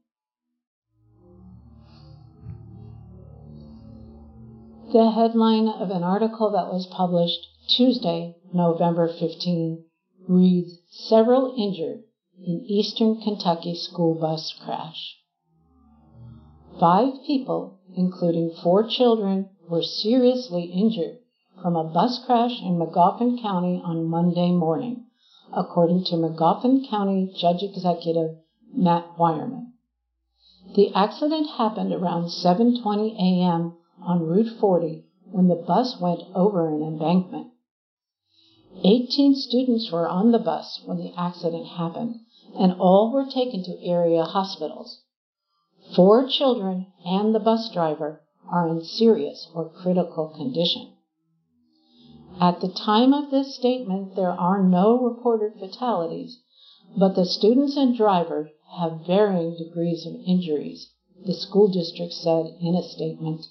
The 4.92 5.12
headline 5.12 5.68
of 5.68 5.92
an 5.92 6.04
article 6.04 6.52
that 6.52 6.72
was 6.72 6.88
published 6.88 7.48
Tuesday, 7.68 8.36
November 8.54 9.08
15, 9.08 9.85
reads 10.28 10.80
Several 10.90 11.54
Injured 11.58 12.04
in 12.46 12.66
Eastern 12.66 13.22
Kentucky 13.22 13.76
School 13.76 14.16
Bus 14.16 14.54
Crash. 14.64 15.18
Five 16.80 17.14
people, 17.26 17.80
including 17.96 18.52
four 18.52 18.88
children, 18.88 19.50
were 19.70 19.82
seriously 19.82 20.64
injured 20.64 21.20
from 21.62 21.76
a 21.76 21.84
bus 21.84 22.20
crash 22.26 22.62
in 22.62 22.78
Magoffin 22.78 23.42
County 23.42 23.82
on 23.84 24.06
Monday 24.06 24.52
morning, 24.52 25.06
according 25.54 26.04
to 26.06 26.16
Magoffin 26.16 26.88
County 26.90 27.32
Judge 27.36 27.64
Executive 27.64 28.38
Matt 28.74 29.18
Wireman. 29.18 29.72
The 30.76 30.94
accident 30.94 31.48
happened 31.52 31.94
around 31.94 32.26
7:20 32.26 33.16
a.m. 33.16 33.78
on 34.02 34.24
Route 34.24 34.60
40 34.60 35.06
when 35.32 35.48
the 35.48 35.56
bus 35.56 36.00
went 36.02 36.24
over 36.34 36.68
an 36.68 36.82
embankment. 36.82 37.52
18 38.84 39.36
students 39.36 39.92
were 39.92 40.08
on 40.08 40.32
the 40.32 40.40
bus 40.40 40.82
when 40.86 40.98
the 40.98 41.14
accident 41.18 41.66
happened, 41.66 42.20
and 42.58 42.74
all 42.74 43.12
were 43.12 43.26
taken 43.26 43.64
to 43.64 43.86
area 43.86 44.24
hospitals. 44.24 45.02
Four 45.96 46.28
children 46.28 46.88
and 47.06 47.34
the 47.34 47.40
bus 47.40 47.70
driver 47.72 48.22
are 48.50 48.68
in 48.68 48.84
serious 48.84 49.48
or 49.54 49.70
critical 49.70 50.30
condition. 50.30 50.94
At 52.40 52.60
the 52.60 52.68
time 52.68 53.14
of 53.14 53.32
this 53.32 53.56
statement, 53.56 54.16
there 54.16 54.32
are 54.32 54.62
no 54.62 54.98
reported 55.00 55.54
fatalities, 55.60 56.42
but 56.98 57.16
the 57.16 57.26
students 57.26 57.78
and 57.78 57.96
driver 57.96 58.52
have 58.78 59.06
varying 59.08 59.56
degrees 59.58 60.06
of 60.06 60.16
injuries, 60.26 60.92
the 61.26 61.34
school 61.34 61.70
district 61.70 62.14
said 62.14 62.58
in 62.60 62.76
a 62.76 62.84
statement. 62.84 63.46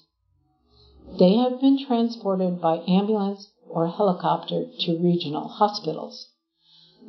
They 1.17 1.35
have 1.35 1.59
been 1.61 1.83
transported 1.83 2.61
by 2.61 2.83
ambulance 2.87 3.49
or 3.75 3.89
helicopter 3.89 4.65
to 4.79 4.97
regional 4.97 5.49
hospitals. 5.49 6.29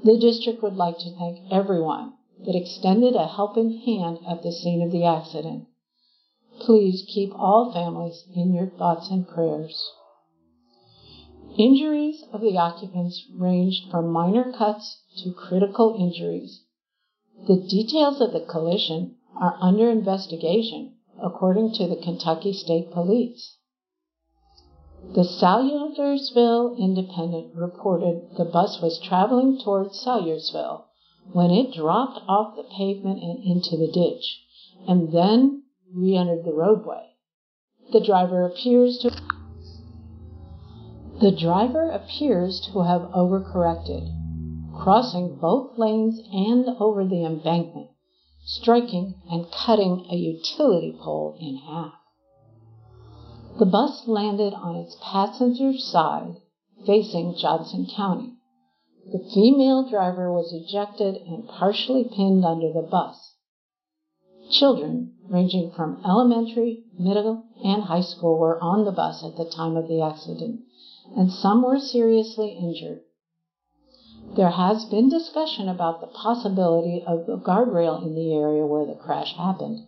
The 0.02 0.18
district 0.18 0.64
would 0.64 0.76
like 0.76 0.98
to 0.98 1.16
thank 1.16 1.50
everyone 1.50 2.14
that 2.44 2.56
extended 2.56 3.14
a 3.14 3.28
helping 3.28 3.78
hand 3.78 4.18
at 4.28 4.42
the 4.42 4.50
scene 4.50 4.82
of 4.82 4.90
the 4.90 5.04
accident. 5.04 5.68
Please 6.58 7.04
keep 7.06 7.32
all 7.38 7.72
families 7.72 8.24
in 8.34 8.52
your 8.52 8.66
thoughts 8.66 9.10
and 9.10 9.28
prayers. 9.28 9.80
Injuries 11.56 12.24
of 12.32 12.40
the 12.40 12.58
occupants 12.58 13.24
ranged 13.32 13.88
from 13.88 14.10
minor 14.10 14.52
cuts 14.52 15.02
to 15.22 15.32
critical 15.32 15.94
injuries. 15.96 16.64
The 17.46 17.56
details 17.56 18.20
of 18.20 18.32
the 18.32 18.40
collision 18.40 19.16
are 19.40 19.56
under 19.60 19.88
investigation, 19.88 20.96
according 21.22 21.74
to 21.74 21.86
the 21.86 21.96
Kentucky 21.96 22.52
State 22.52 22.90
Police. 22.90 23.55
The 25.14 25.24
Salyersville 25.24 26.78
Independent 26.78 27.54
reported 27.54 28.30
the 28.38 28.46
bus 28.46 28.80
was 28.80 28.98
traveling 28.98 29.58
towards 29.58 30.02
Salyersville 30.02 30.84
when 31.34 31.50
it 31.50 31.74
dropped 31.74 32.22
off 32.26 32.56
the 32.56 32.62
pavement 32.62 33.22
and 33.22 33.44
into 33.44 33.76
the 33.76 33.92
ditch, 33.92 34.42
and 34.88 35.12
then 35.12 35.64
re 35.92 36.16
entered 36.16 36.46
the 36.46 36.54
roadway. 36.54 37.10
The 37.92 38.00
driver 38.00 38.46
appears 38.46 38.96
to 39.00 39.10
the 41.20 41.30
driver 41.30 41.90
appears 41.90 42.58
to 42.72 42.80
have 42.80 43.10
overcorrected, 43.12 44.10
crossing 44.74 45.36
both 45.36 45.76
lanes 45.76 46.22
and 46.32 46.70
over 46.80 47.04
the 47.04 47.22
embankment, 47.22 47.90
striking 48.46 49.20
and 49.30 49.50
cutting 49.50 50.06
a 50.10 50.16
utility 50.16 50.96
pole 50.98 51.36
in 51.38 51.56
half. 51.56 51.92
The 53.58 53.66
bus 53.66 54.06
landed 54.06 54.52
on 54.54 54.76
its 54.76 54.96
passenger 55.00 55.76
side, 55.78 56.36
facing 56.84 57.36
Johnson 57.36 57.86
County. 57.86 58.34
The 59.10 59.18
female 59.18 59.88
driver 59.88 60.32
was 60.32 60.52
ejected 60.52 61.16
and 61.26 61.48
partially 61.48 62.04
pinned 62.04 62.44
under 62.44 62.72
the 62.72 62.82
bus. 62.82 63.34
Children 64.50 65.14
ranging 65.28 65.70
from 65.70 66.02
elementary, 66.04 66.84
middle, 66.98 67.44
and 67.64 67.84
high 67.84 68.02
school 68.02 68.36
were 68.38 68.62
on 68.62 68.84
the 68.84 68.92
bus 68.92 69.24
at 69.24 69.36
the 69.36 69.44
time 69.44 69.76
of 69.76 69.88
the 69.88 70.02
accident 70.02 70.60
and 71.14 71.32
some 71.32 71.62
were 71.62 71.78
seriously 71.78 72.50
injured. 72.50 73.00
There 74.34 74.50
has 74.50 74.84
been 74.86 75.08
discussion 75.08 75.68
about 75.68 76.00
the 76.00 76.08
possibility 76.08 77.02
of 77.06 77.28
a 77.28 77.36
guardrail 77.36 78.02
in 78.02 78.14
the 78.14 78.34
area 78.34 78.66
where 78.66 78.84
the 78.84 78.96
crash 78.96 79.34
happened, 79.36 79.86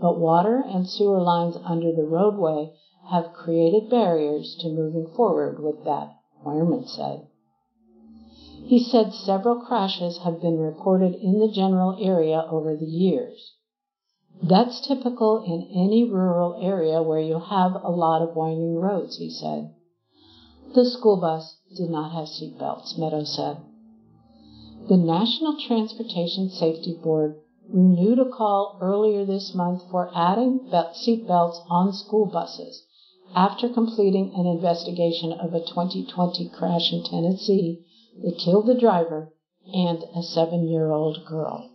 but 0.00 0.18
water 0.18 0.62
and 0.64 0.88
sewer 0.88 1.20
lines 1.20 1.56
under 1.64 1.92
the 1.92 2.04
roadway 2.04 2.72
have 3.08 3.32
created 3.32 3.90
barriers 3.90 4.56
to 4.60 4.68
moving 4.68 5.06
forward 5.16 5.58
with 5.62 5.84
that, 5.84 6.16
Wireman 6.44 6.86
said. 6.86 7.26
He 8.64 8.78
said 8.78 9.12
several 9.12 9.56
crashes 9.56 10.18
have 10.18 10.40
been 10.40 10.58
reported 10.58 11.14
in 11.16 11.40
the 11.40 11.50
general 11.50 11.96
area 12.00 12.46
over 12.48 12.76
the 12.76 12.86
years. 12.86 13.54
That's 14.42 14.86
typical 14.86 15.42
in 15.44 15.68
any 15.74 16.04
rural 16.04 16.54
area 16.62 17.02
where 17.02 17.20
you 17.20 17.40
have 17.40 17.74
a 17.82 17.90
lot 17.90 18.22
of 18.22 18.36
winding 18.36 18.76
roads, 18.76 19.16
he 19.16 19.28
said. 19.28 19.74
The 20.74 20.84
school 20.84 21.16
bus 21.16 21.58
did 21.76 21.90
not 21.90 22.12
have 22.12 22.28
seat 22.28 22.58
belts, 22.58 22.96
Meadows 22.96 23.34
said. 23.34 23.56
The 24.88 24.96
National 24.96 25.56
Transportation 25.58 26.48
Safety 26.48 26.94
Board 26.94 27.40
renewed 27.68 28.20
a 28.20 28.30
call 28.30 28.78
earlier 28.80 29.24
this 29.24 29.52
month 29.52 29.82
for 29.90 30.10
adding 30.14 30.70
seat 30.94 31.26
belts 31.26 31.60
on 31.68 31.92
school 31.92 32.26
buses 32.26 32.84
after 33.34 33.68
completing 33.68 34.32
an 34.34 34.46
investigation 34.46 35.32
of 35.32 35.54
a 35.54 35.60
2020 35.60 36.50
crash 36.50 36.92
in 36.92 37.04
Tennessee 37.04 37.84
that 38.22 38.38
killed 38.38 38.66
the 38.66 38.78
driver 38.78 39.32
and 39.72 40.02
a 40.16 40.22
seven 40.22 40.68
year 40.68 40.90
old 40.90 41.24
girl. 41.26 41.70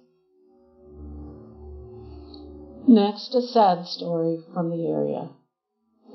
Next, 2.87 3.33
a 3.33 3.41
sad 3.41 3.87
story 3.87 4.39
from 4.53 4.69
the 4.69 4.85
area. 4.85 5.29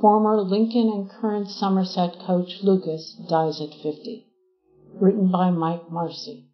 Former 0.01 0.41
Lincoln 0.41 0.89
and 0.89 1.11
current 1.11 1.49
Somerset 1.49 2.19
coach 2.21 2.63
Lucas 2.63 3.15
dies 3.29 3.61
at 3.61 3.75
50. 3.75 4.27
Written 4.95 5.31
by 5.31 5.51
Mike 5.51 5.91
Marsee. 5.91 6.47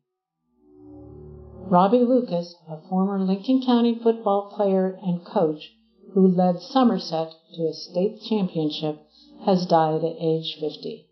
Robbie 1.68 2.04
Lucas, 2.04 2.54
a 2.68 2.80
former 2.88 3.20
Lincoln 3.20 3.62
County 3.62 3.98
football 4.00 4.52
player 4.54 4.98
and 5.02 5.24
coach 5.24 5.72
who 6.14 6.26
led 6.28 6.60
Somerset 6.60 7.32
to 7.54 7.66
a 7.66 7.72
state 7.72 8.20
championship, 8.22 8.98
has 9.44 9.66
died 9.66 10.04
at 10.04 10.16
age 10.20 10.56
50. 10.60 11.06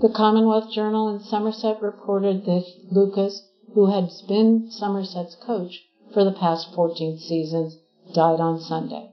The 0.00 0.08
Commonwealth 0.08 0.70
Journal 0.70 1.08
in 1.08 1.20
Somerset 1.20 1.80
reported 1.80 2.44
that 2.44 2.64
Lucas, 2.90 3.48
who 3.74 3.86
had 3.86 4.10
been 4.28 4.70
Somerset's 4.70 5.34
coach 5.36 5.80
for 6.12 6.24
the 6.24 6.32
past 6.32 6.74
14 6.74 7.18
seasons, 7.18 7.78
died 8.12 8.40
on 8.40 8.60
Sunday. 8.60 9.12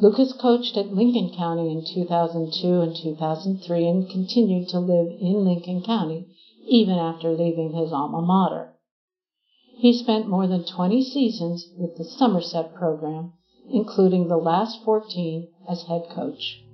Lucas 0.00 0.32
coached 0.34 0.76
at 0.76 0.94
Lincoln 0.94 1.30
County 1.34 1.72
in 1.72 1.82
2002 1.84 2.80
and 2.80 2.94
2003 2.94 3.88
and 3.88 4.10
continued 4.10 4.68
to 4.68 4.78
live 4.78 5.08
in 5.20 5.44
Lincoln 5.44 5.82
County 5.82 6.26
even 6.66 6.98
after 6.98 7.32
leaving 7.32 7.72
his 7.72 7.92
alma 7.92 8.20
mater. 8.20 8.75
He 9.78 9.92
spent 9.92 10.26
more 10.26 10.46
than 10.46 10.64
20 10.64 11.02
seasons 11.04 11.68
with 11.76 11.96
the 11.96 12.04
Somerset 12.04 12.74
program, 12.74 13.34
including 13.68 14.26
the 14.26 14.38
last 14.38 14.82
14 14.82 15.48
as 15.68 15.82
head 15.82 16.08
coach. 16.08 16.64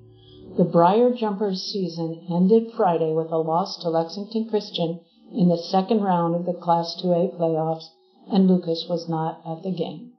The 0.57 0.65
Briar 0.65 1.13
Jumpers 1.13 1.63
season 1.63 2.25
ended 2.31 2.71
Friday 2.73 3.13
with 3.13 3.33
a 3.33 3.39
loss 3.39 3.77
to 3.79 3.91
Lexington 3.91 4.49
Christian 4.49 5.01
in 5.33 5.49
the 5.49 5.59
second 5.59 6.03
round 6.03 6.37
of 6.37 6.47
the 6.47 6.53
Class 6.53 6.95
2A 7.03 7.37
playoffs, 7.37 7.89
and 8.31 8.47
Lucas 8.47 8.87
was 8.89 9.09
not 9.09 9.41
at 9.45 9.65
the 9.65 9.73
game. 9.73 10.13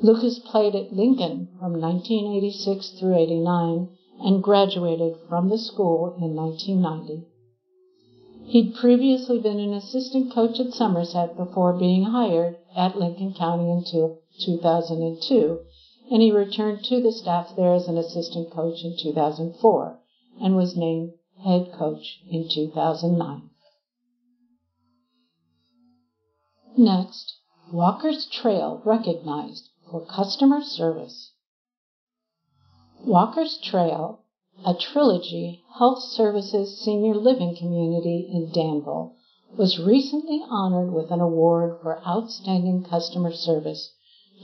Lucas 0.00 0.38
played 0.38 0.74
at 0.74 0.94
Lincoln 0.94 1.48
from 1.58 1.78
1986 1.78 2.98
through 2.98 3.16
89 3.16 3.88
and 4.20 4.42
graduated 4.42 5.16
from 5.28 5.50
the 5.50 5.58
school 5.58 6.14
in 6.22 6.34
1990. 6.34 7.26
He'd 8.50 8.74
previously 8.74 9.38
been 9.38 9.60
an 9.60 9.72
assistant 9.72 10.32
coach 10.32 10.58
at 10.58 10.74
Somerset 10.74 11.36
before 11.36 11.72
being 11.72 12.02
hired 12.02 12.56
at 12.74 12.98
Lincoln 12.98 13.32
County 13.32 13.70
until 13.70 14.18
2002 14.40 15.60
and 16.10 16.20
he 16.20 16.32
returned 16.32 16.84
to 16.86 17.00
the 17.00 17.12
staff 17.12 17.54
there 17.54 17.72
as 17.72 17.86
an 17.86 17.96
assistant 17.96 18.50
coach 18.50 18.82
in 18.82 18.96
2004 18.98 20.00
and 20.42 20.56
was 20.56 20.76
named 20.76 21.12
head 21.44 21.72
coach 21.72 22.22
in 22.28 22.48
2009. 22.48 23.50
Next, 26.76 27.36
Walker's 27.72 28.26
Trail 28.26 28.82
recognized 28.84 29.70
for 29.88 30.04
customer 30.04 30.60
service. 30.60 31.34
Walker's 33.04 33.58
Trail, 33.58 34.19
a 34.66 34.74
trilogy 34.74 35.64
health 35.78 36.02
services 36.02 36.78
senior 36.82 37.14
living 37.14 37.56
community 37.56 38.28
in 38.30 38.50
Danville, 38.52 39.16
was 39.56 39.78
recently 39.78 40.44
honored 40.50 40.92
with 40.92 41.10
an 41.10 41.20
award 41.20 41.78
for 41.80 42.06
outstanding 42.06 42.84
customer 42.84 43.32
service 43.32 43.94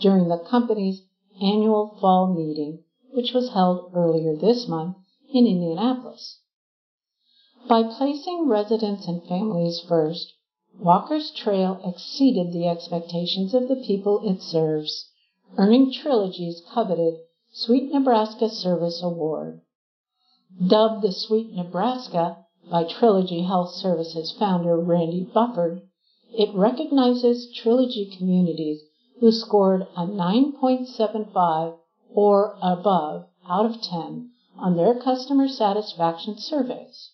during 0.01 0.29
the 0.29 0.39
company's 0.39 1.03
annual 1.43 1.99
fall 2.01 2.33
meeting, 2.33 2.83
which 3.13 3.35
was 3.35 3.51
held 3.51 3.91
earlier 3.95 4.35
this 4.35 4.67
month 4.67 4.97
in 5.35 5.47
Indianapolis. 5.47 6.41
By 7.69 7.83
placing 7.83 8.49
residents 8.49 9.07
and 9.07 9.23
families 9.25 9.81
first, 9.81 10.33
Walker's 10.81 11.31
Trail 11.31 11.79
exceeded 11.85 12.53
the 12.53 12.67
expectations 12.69 13.53
of 13.53 13.69
the 13.69 13.77
people 13.77 14.23
it 14.25 14.41
serves, 14.41 15.11
earning 15.59 15.93
Trilogy's 15.93 16.63
coveted 16.73 17.19
Sweet 17.53 17.93
Nebraska 17.93 18.49
Service 18.49 19.03
Award. 19.03 19.61
Dubbed 20.65 21.03
the 21.03 21.11
Sweet 21.11 21.57
Nebraska 21.57 22.47
by 22.71 22.85
Trilogy 22.85 23.43
Health 23.43 23.71
Services 23.71 24.31
founder 24.31 24.79
Randy 24.79 25.25
Bufford, 25.25 25.83
it 26.31 26.55
recognizes 26.55 27.51
Trilogy 27.53 28.15
communities 28.17 28.81
who 29.19 29.33
scored 29.33 29.89
a 29.97 30.07
9.75 30.07 31.79
or 32.15 32.57
above 32.63 33.27
out 33.49 33.67
of 33.67 33.83
10 33.83 34.31
on 34.57 34.77
their 34.77 34.95
customer 34.95 35.49
satisfaction 35.49 36.39
surveys. 36.39 37.11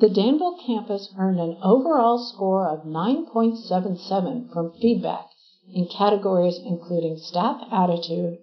The 0.00 0.08
Danville 0.08 0.56
campus 0.64 1.12
earned 1.18 1.40
an 1.40 1.58
overall 1.62 2.16
score 2.16 2.70
of 2.70 2.86
9.77 2.86 4.50
from 4.50 4.72
feedback 4.80 5.28
in 5.70 5.88
categories 5.88 6.58
including 6.58 7.18
staff 7.18 7.62
attitude, 7.70 8.38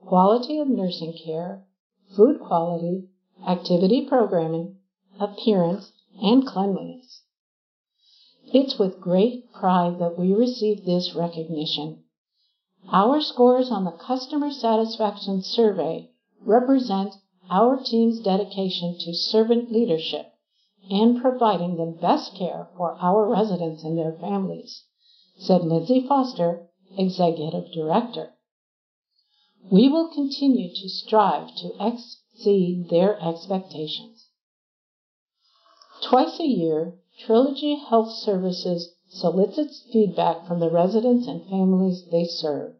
quality 0.00 0.58
of 0.58 0.68
nursing 0.68 1.12
care, 1.22 1.66
food 2.16 2.40
quality, 2.40 3.08
activity 3.46 4.06
programming, 4.06 4.76
appearance, 5.18 5.92
and 6.22 6.46
cleanliness. 6.46 7.22
It's 8.52 8.78
with 8.78 9.00
great 9.00 9.52
pride 9.52 9.98
that 9.98 10.18
we 10.18 10.32
receive 10.32 10.84
this 10.84 11.14
recognition. 11.14 12.04
Our 12.92 13.20
scores 13.20 13.70
on 13.70 13.84
the 13.84 13.92
Customer 13.92 14.50
Satisfaction 14.50 15.42
Survey 15.42 16.10
represent 16.44 17.14
our 17.50 17.82
team's 17.82 18.20
dedication 18.20 18.96
to 19.00 19.14
servant 19.14 19.72
leadership 19.72 20.32
and 20.90 21.20
providing 21.20 21.76
the 21.76 21.98
best 22.00 22.34
care 22.34 22.68
for 22.76 22.96
our 23.00 23.28
residents 23.28 23.82
and 23.82 23.98
their 23.98 24.12
families, 24.12 24.84
said 25.38 25.62
Lindsay 25.62 26.06
Foster, 26.06 26.68
Executive 26.96 27.72
Director. 27.72 28.34
We 29.70 29.88
will 29.88 30.08
continue 30.08 30.74
to 30.74 30.88
strive 30.88 31.54
to 31.56 31.72
exceed 31.80 32.88
their 32.90 33.18
expectations. 33.20 34.28
Twice 36.02 36.38
a 36.38 36.44
year, 36.44 36.94
Trilogy 37.18 37.76
Health 37.76 38.12
Services 38.12 38.94
solicits 39.08 39.82
feedback 39.92 40.46
from 40.46 40.60
the 40.60 40.70
residents 40.70 41.26
and 41.26 41.48
families 41.48 42.04
they 42.10 42.26
serve. 42.26 42.74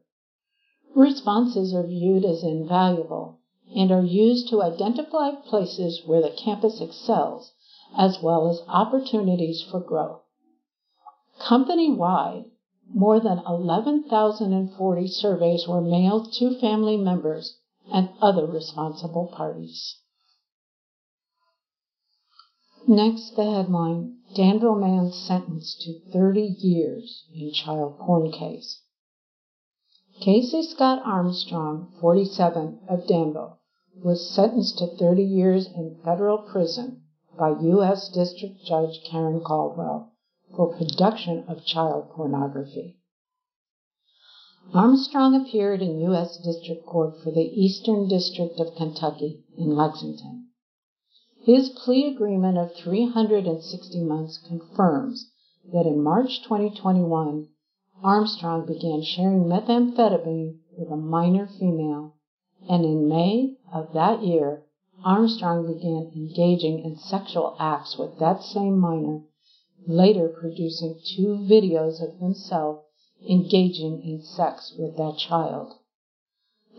Responses 0.94 1.72
are 1.74 1.86
viewed 1.86 2.24
as 2.24 2.42
invaluable 2.42 3.38
and 3.74 3.90
are 3.90 4.04
used 4.04 4.48
to 4.48 4.62
identify 4.62 5.30
places 5.30 6.02
where 6.04 6.20
the 6.20 6.30
campus 6.30 6.80
excels 6.80 7.52
as 7.96 8.22
well 8.22 8.48
as 8.48 8.62
opportunities 8.68 9.62
for 9.62 9.80
growth. 9.80 10.20
Company-wide, 11.38 12.44
more 12.92 13.20
than 13.20 13.38
11,040 13.46 15.08
surveys 15.08 15.66
were 15.66 15.80
mailed 15.80 16.32
to 16.32 16.58
family 16.58 16.96
members 16.96 17.58
and 17.92 18.10
other 18.20 18.46
responsible 18.46 19.26
parties. 19.28 20.00
Next, 22.86 23.36
the 23.36 23.50
headline 23.50 24.18
Danville 24.34 24.74
man 24.74 25.12
sentenced 25.12 25.80
to 25.82 26.00
30 26.12 26.56
years 26.58 27.24
in 27.32 27.52
child 27.52 27.98
porn 27.98 28.30
case. 28.30 28.82
Casey 30.20 30.62
Scott 30.62 31.00
Armstrong, 31.04 31.92
47, 32.00 32.80
of 32.88 33.06
Danville, 33.06 33.58
was 34.02 34.28
sentenced 34.30 34.78
to 34.78 34.86
30 34.96 35.22
years 35.22 35.66
in 35.66 35.98
federal 36.04 36.38
prison 36.38 37.02
by 37.38 37.50
U.S. 37.60 38.08
District 38.10 38.62
Judge 38.64 39.02
Karen 39.04 39.40
Caldwell 39.40 40.13
for 40.56 40.76
production 40.76 41.44
of 41.48 41.64
child 41.64 42.10
pornography. 42.10 42.96
Armstrong 44.72 45.34
appeared 45.34 45.82
in 45.82 46.00
U.S. 46.00 46.38
District 46.38 46.86
Court 46.86 47.20
for 47.22 47.30
the 47.30 47.42
Eastern 47.42 48.08
District 48.08 48.58
of 48.58 48.74
Kentucky 48.76 49.44
in 49.58 49.76
Lexington. 49.76 50.48
His 51.42 51.68
plea 51.68 52.06
agreement 52.06 52.56
of 52.56 52.74
360 52.74 54.02
months 54.02 54.38
confirms 54.38 55.30
that 55.72 55.86
in 55.86 56.02
March 56.02 56.42
2021, 56.42 57.48
Armstrong 58.02 58.66
began 58.66 59.02
sharing 59.02 59.44
methamphetamine 59.44 60.58
with 60.76 60.90
a 60.90 60.96
minor 60.96 61.46
female, 61.46 62.14
and 62.68 62.84
in 62.84 63.06
May 63.08 63.56
of 63.72 63.92
that 63.92 64.22
year, 64.22 64.64
Armstrong 65.04 65.66
began 65.66 66.10
engaging 66.14 66.80
in 66.80 66.96
sexual 66.96 67.54
acts 67.58 67.98
with 67.98 68.18
that 68.18 68.42
same 68.42 68.78
minor, 68.78 69.22
later 69.86 70.28
producing 70.28 71.00
two 71.04 71.38
videos 71.50 72.02
of 72.02 72.18
himself 72.18 72.84
engaging 73.28 74.02
in 74.02 74.22
sex 74.22 74.74
with 74.78 74.96
that 74.96 75.16
child. 75.18 75.74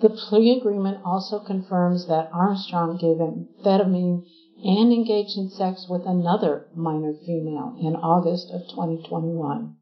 The 0.01 0.09
plea 0.09 0.57
agreement 0.57 0.99
also 1.05 1.39
confirms 1.39 2.07
that 2.07 2.29
Armstrong 2.33 2.97
gave 2.97 3.17
amphetamine 3.17 4.25
and 4.63 4.91
engaged 4.91 5.37
in 5.37 5.49
sex 5.49 5.87
with 5.89 6.05
another 6.05 6.67
minor 6.75 7.13
female 7.13 7.77
in 7.79 7.95
August 7.95 8.51
of 8.51 8.67
2021. 8.67 9.77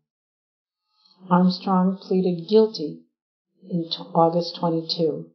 Armstrong 1.29 1.97
pleaded 1.97 2.47
guilty 2.47 3.03
in 3.69 3.86
August 4.13 4.55
22. 4.57 5.29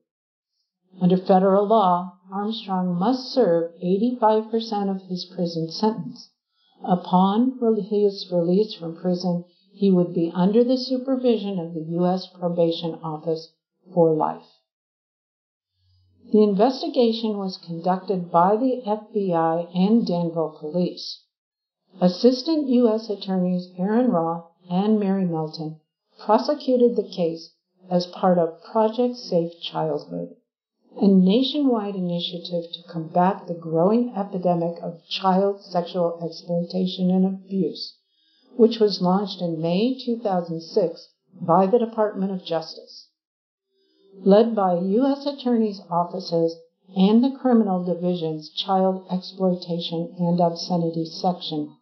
Under 1.01 1.17
federal 1.17 1.67
law, 1.67 2.19
Armstrong 2.31 2.95
must 2.95 3.33
serve 3.33 3.73
85% 3.83 4.91
of 4.91 5.03
his 5.03 5.25
prison 5.25 5.71
sentence. 5.71 6.31
Upon 6.85 7.59
his 7.91 8.31
release 8.31 8.75
from 8.75 8.97
prison, 8.97 9.45
he 9.73 9.91
would 9.91 10.15
be 10.15 10.31
under 10.35 10.63
the 10.63 10.77
supervision 10.77 11.59
of 11.59 11.75
the 11.75 11.83
U.S. 11.83 12.27
Probation 12.27 12.95
Office 13.03 13.53
for 13.93 14.13
life. 14.15 14.61
The 16.31 16.43
investigation 16.43 17.39
was 17.39 17.57
conducted 17.57 18.31
by 18.31 18.57
the 18.57 18.83
FBI 18.87 19.75
and 19.75 20.07
Danville 20.07 20.57
Police. 20.61 21.25
Assistant 22.01 22.69
U.S. 22.69 23.09
Attorneys 23.09 23.73
Aaron 23.79 24.11
Roth 24.11 24.45
and 24.69 25.01
Mary 25.01 25.25
Melton 25.25 25.81
prosecuted 26.19 26.97
the 26.97 27.09
case 27.09 27.55
as 27.89 28.07
part 28.07 28.39
of 28.39 28.63
Project 28.63 29.17
Safe 29.17 29.59
Childhood, 29.61 30.37
a 30.97 31.07
nationwide 31.07 31.95
initiative 31.95 32.65
to 32.73 32.83
combat 32.91 33.47
the 33.47 33.55
growing 33.55 34.13
epidemic 34.17 34.83
of 34.83 35.05
child 35.07 35.61
sexual 35.61 36.19
exploitation 36.25 37.11
and 37.11 37.27
abuse, 37.27 37.97
which 38.57 38.81
was 38.81 39.03
launched 39.03 39.41
in 39.43 39.61
May 39.61 39.95
2006 39.95 41.09
by 41.41 41.67
the 41.67 41.79
Department 41.79 42.33
of 42.33 42.43
Justice. 42.43 43.09
Led 44.25 44.57
by 44.57 44.79
U.S. 44.79 45.27
Attorney's 45.27 45.83
offices 45.91 46.57
and 46.97 47.23
the 47.23 47.37
Criminal 47.39 47.85
Division's 47.85 48.49
Child 48.51 49.05
Exploitation 49.11 50.15
and 50.19 50.41
Obscenity 50.41 51.05
Section, 51.05 51.77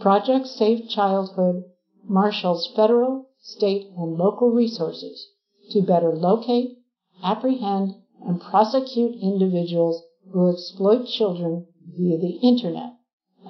Project 0.00 0.48
Safe 0.48 0.88
Childhood 0.88 1.64
marshals 2.04 2.66
federal, 2.74 3.28
state, 3.40 3.86
and 3.96 4.18
local 4.18 4.50
resources 4.50 5.28
to 5.70 5.80
better 5.80 6.14
locate, 6.14 6.78
apprehend, 7.22 8.01
and 8.26 8.40
prosecute 8.40 9.20
individuals 9.20 10.02
who 10.32 10.52
exploit 10.52 11.06
children 11.06 11.66
via 11.96 12.18
the 12.18 12.38
Internet, 12.42 12.94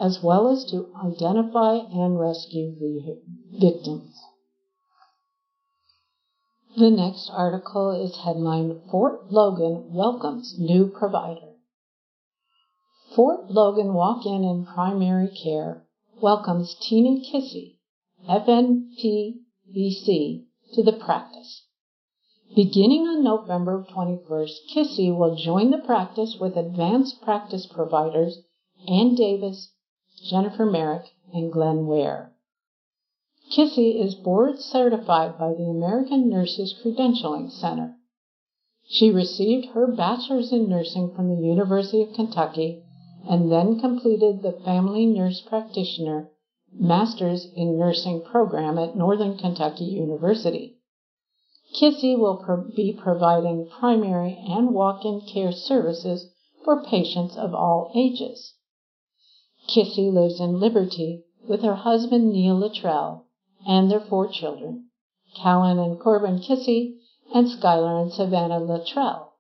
as 0.01 0.23
well 0.23 0.49
as 0.49 0.65
to 0.71 0.93
identify 1.05 1.77
and 1.77 2.19
rescue 2.19 2.75
the 2.79 3.21
victims. 3.61 4.19
The 6.77 6.91
next 6.91 7.29
article 7.31 7.91
is 7.91 8.17
headlined 8.17 8.81
Fort 8.91 9.31
Logan 9.31 9.93
Welcomes 9.93 10.59
New 10.59 10.87
Provider. 10.89 11.53
Fort 13.15 13.51
Logan 13.51 13.93
Walk 13.93 14.25
In 14.25 14.43
and 14.43 14.67
Primary 14.67 15.29
Care 15.29 15.85
welcomes 16.23 16.75
Tina 16.81 17.21
Kissy, 17.21 17.77
FNPBC, 18.27 19.45
to 20.73 20.83
the 20.83 20.95
practice. 20.95 21.62
Beginning 22.55 23.07
on 23.07 23.25
November 23.25 23.83
21st, 23.89 24.69
Kissy 24.75 25.11
will 25.11 25.37
join 25.37 25.71
the 25.71 25.79
practice 25.79 26.37
with 26.39 26.55
advanced 26.55 27.23
practice 27.23 27.65
providers 27.65 28.43
Ann 28.87 29.15
Davis, 29.15 29.73
Jennifer 30.23 30.67
Merrick, 30.67 31.07
and 31.33 31.51
Glenn 31.51 31.87
Ware. 31.87 32.35
Kissy 33.51 33.99
is 33.99 34.15
board 34.15 34.61
certified 34.61 35.39
by 35.39 35.55
the 35.55 35.65
American 35.65 36.29
Nurses 36.29 36.75
Credentialing 36.85 37.51
Center. 37.51 37.97
She 38.87 39.11
received 39.11 39.69
her 39.69 39.87
bachelor's 39.87 40.53
in 40.53 40.69
nursing 40.69 41.15
from 41.15 41.31
the 41.31 41.41
University 41.41 42.03
of 42.03 42.13
Kentucky 42.13 42.83
and 43.27 43.51
then 43.51 43.81
completed 43.81 44.43
the 44.43 44.53
Family 44.53 45.07
Nurse 45.07 45.41
Practitioner 45.41 46.29
Master's 46.71 47.51
in 47.57 47.79
Nursing 47.79 48.21
program 48.21 48.79
at 48.79 48.95
Northern 48.95 49.39
Kentucky 49.39 49.85
University. 49.85 50.77
Kissy 51.75 52.19
will 52.19 52.37
pro- 52.37 52.69
be 52.77 52.93
providing 52.93 53.67
primary 53.67 54.39
and 54.47 54.75
walk 54.75 55.05
in 55.05 55.23
care 55.23 55.53
services 55.53 56.31
for 56.65 56.85
patients 56.85 57.37
of 57.37 57.55
all 57.55 57.91
ages. 57.95 58.55
Kissy 59.69 60.13
lives 60.13 60.39
in 60.39 60.61
Liberty 60.61 61.25
with 61.49 61.63
her 61.63 61.77
husband 61.77 62.33
Neil 62.33 62.57
Luttrell 62.57 63.27
and 63.67 63.91
their 63.91 64.01
four 64.01 64.29
children, 64.29 64.91
Callan 65.35 65.79
and 65.79 65.99
Corbin 65.99 66.41
Kissy 66.41 66.99
and 67.33 67.47
Skylar 67.47 68.03
and 68.03 68.13
Savannah 68.13 68.61
Luttrell. 68.61 69.33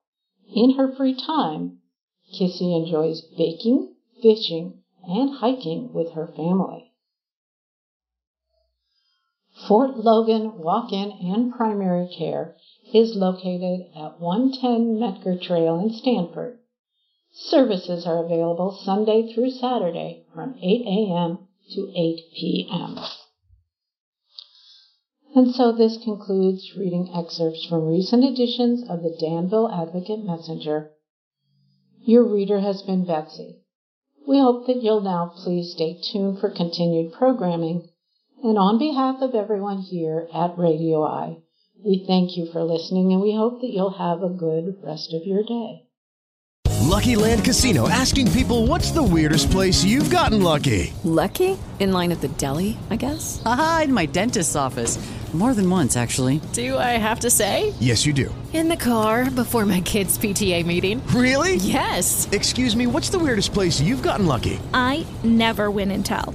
In 0.54 0.70
her 0.72 0.90
free 0.94 1.14
time, 1.14 1.80
Kissy 2.32 2.74
enjoys 2.74 3.20
baking, 3.20 3.94
fishing, 4.22 4.82
and 5.04 5.36
hiking 5.36 5.92
with 5.92 6.12
her 6.12 6.28
family. 6.28 6.91
Fort 9.68 9.96
Logan 9.96 10.58
Walk-In 10.58 11.12
and 11.20 11.52
Primary 11.52 12.08
Care 12.08 12.56
is 12.92 13.14
located 13.14 13.86
at 13.94 14.20
110 14.20 14.98
Metker 14.98 15.40
Trail 15.40 15.78
in 15.78 15.90
Stanford. 15.90 16.58
Services 17.32 18.04
are 18.04 18.24
available 18.24 18.72
Sunday 18.72 19.32
through 19.32 19.50
Saturday 19.50 20.26
from 20.34 20.56
8 20.60 20.82
a.m. 20.84 21.46
to 21.74 21.92
8 21.94 22.20
p.m. 22.34 22.98
And 25.36 25.54
so 25.54 25.70
this 25.70 25.96
concludes 25.96 26.76
reading 26.76 27.10
excerpts 27.14 27.64
from 27.66 27.86
recent 27.86 28.24
editions 28.24 28.82
of 28.88 29.02
the 29.02 29.16
Danville 29.20 29.70
Advocate 29.70 30.24
Messenger. 30.24 30.90
Your 32.00 32.24
reader 32.24 32.58
has 32.58 32.82
been 32.82 33.04
Betsy. 33.04 33.60
We 34.26 34.40
hope 34.40 34.66
that 34.66 34.82
you'll 34.82 35.02
now 35.02 35.32
please 35.36 35.72
stay 35.72 36.00
tuned 36.02 36.40
for 36.40 36.50
continued 36.50 37.12
programming 37.12 37.88
and 38.42 38.58
on 38.58 38.78
behalf 38.78 39.22
of 39.22 39.34
everyone 39.34 39.78
here 39.78 40.26
at 40.34 40.58
Radio 40.58 41.04
Eye, 41.04 41.36
we 41.84 42.04
thank 42.06 42.36
you 42.36 42.50
for 42.52 42.62
listening 42.64 43.12
and 43.12 43.22
we 43.22 43.34
hope 43.34 43.60
that 43.60 43.70
you'll 43.70 43.98
have 43.98 44.22
a 44.22 44.28
good 44.28 44.76
rest 44.82 45.14
of 45.14 45.22
your 45.24 45.42
day. 45.42 45.86
Lucky 46.80 47.16
Land 47.16 47.44
Casino 47.44 47.88
asking 47.88 48.30
people 48.32 48.66
what's 48.66 48.90
the 48.90 49.02
weirdest 49.02 49.50
place 49.50 49.84
you've 49.84 50.10
gotten 50.10 50.42
lucky? 50.42 50.92
Lucky? 51.04 51.56
In 51.78 51.92
line 51.92 52.12
at 52.12 52.20
the 52.20 52.28
deli, 52.28 52.76
I 52.90 52.96
guess? 52.96 53.40
Aha, 53.46 53.82
in 53.84 53.92
my 53.92 54.06
dentist's 54.06 54.56
office. 54.56 54.98
More 55.32 55.54
than 55.54 55.70
once, 55.70 55.96
actually. 55.96 56.42
Do 56.52 56.76
I 56.76 56.98
have 56.98 57.20
to 57.20 57.30
say? 57.30 57.72
Yes, 57.80 58.04
you 58.04 58.12
do. 58.12 58.34
In 58.52 58.68
the 58.68 58.76
car 58.76 59.30
before 59.30 59.64
my 59.64 59.80
kids' 59.80 60.18
PTA 60.18 60.66
meeting. 60.66 61.02
Really? 61.06 61.54
Yes. 61.54 62.28
Excuse 62.32 62.76
me, 62.76 62.86
what's 62.86 63.08
the 63.08 63.18
weirdest 63.18 63.54
place 63.54 63.80
you've 63.80 64.02
gotten 64.02 64.26
lucky? 64.26 64.60
I 64.74 65.06
never 65.24 65.70
win 65.70 65.90
and 65.90 66.04
tell. 66.04 66.34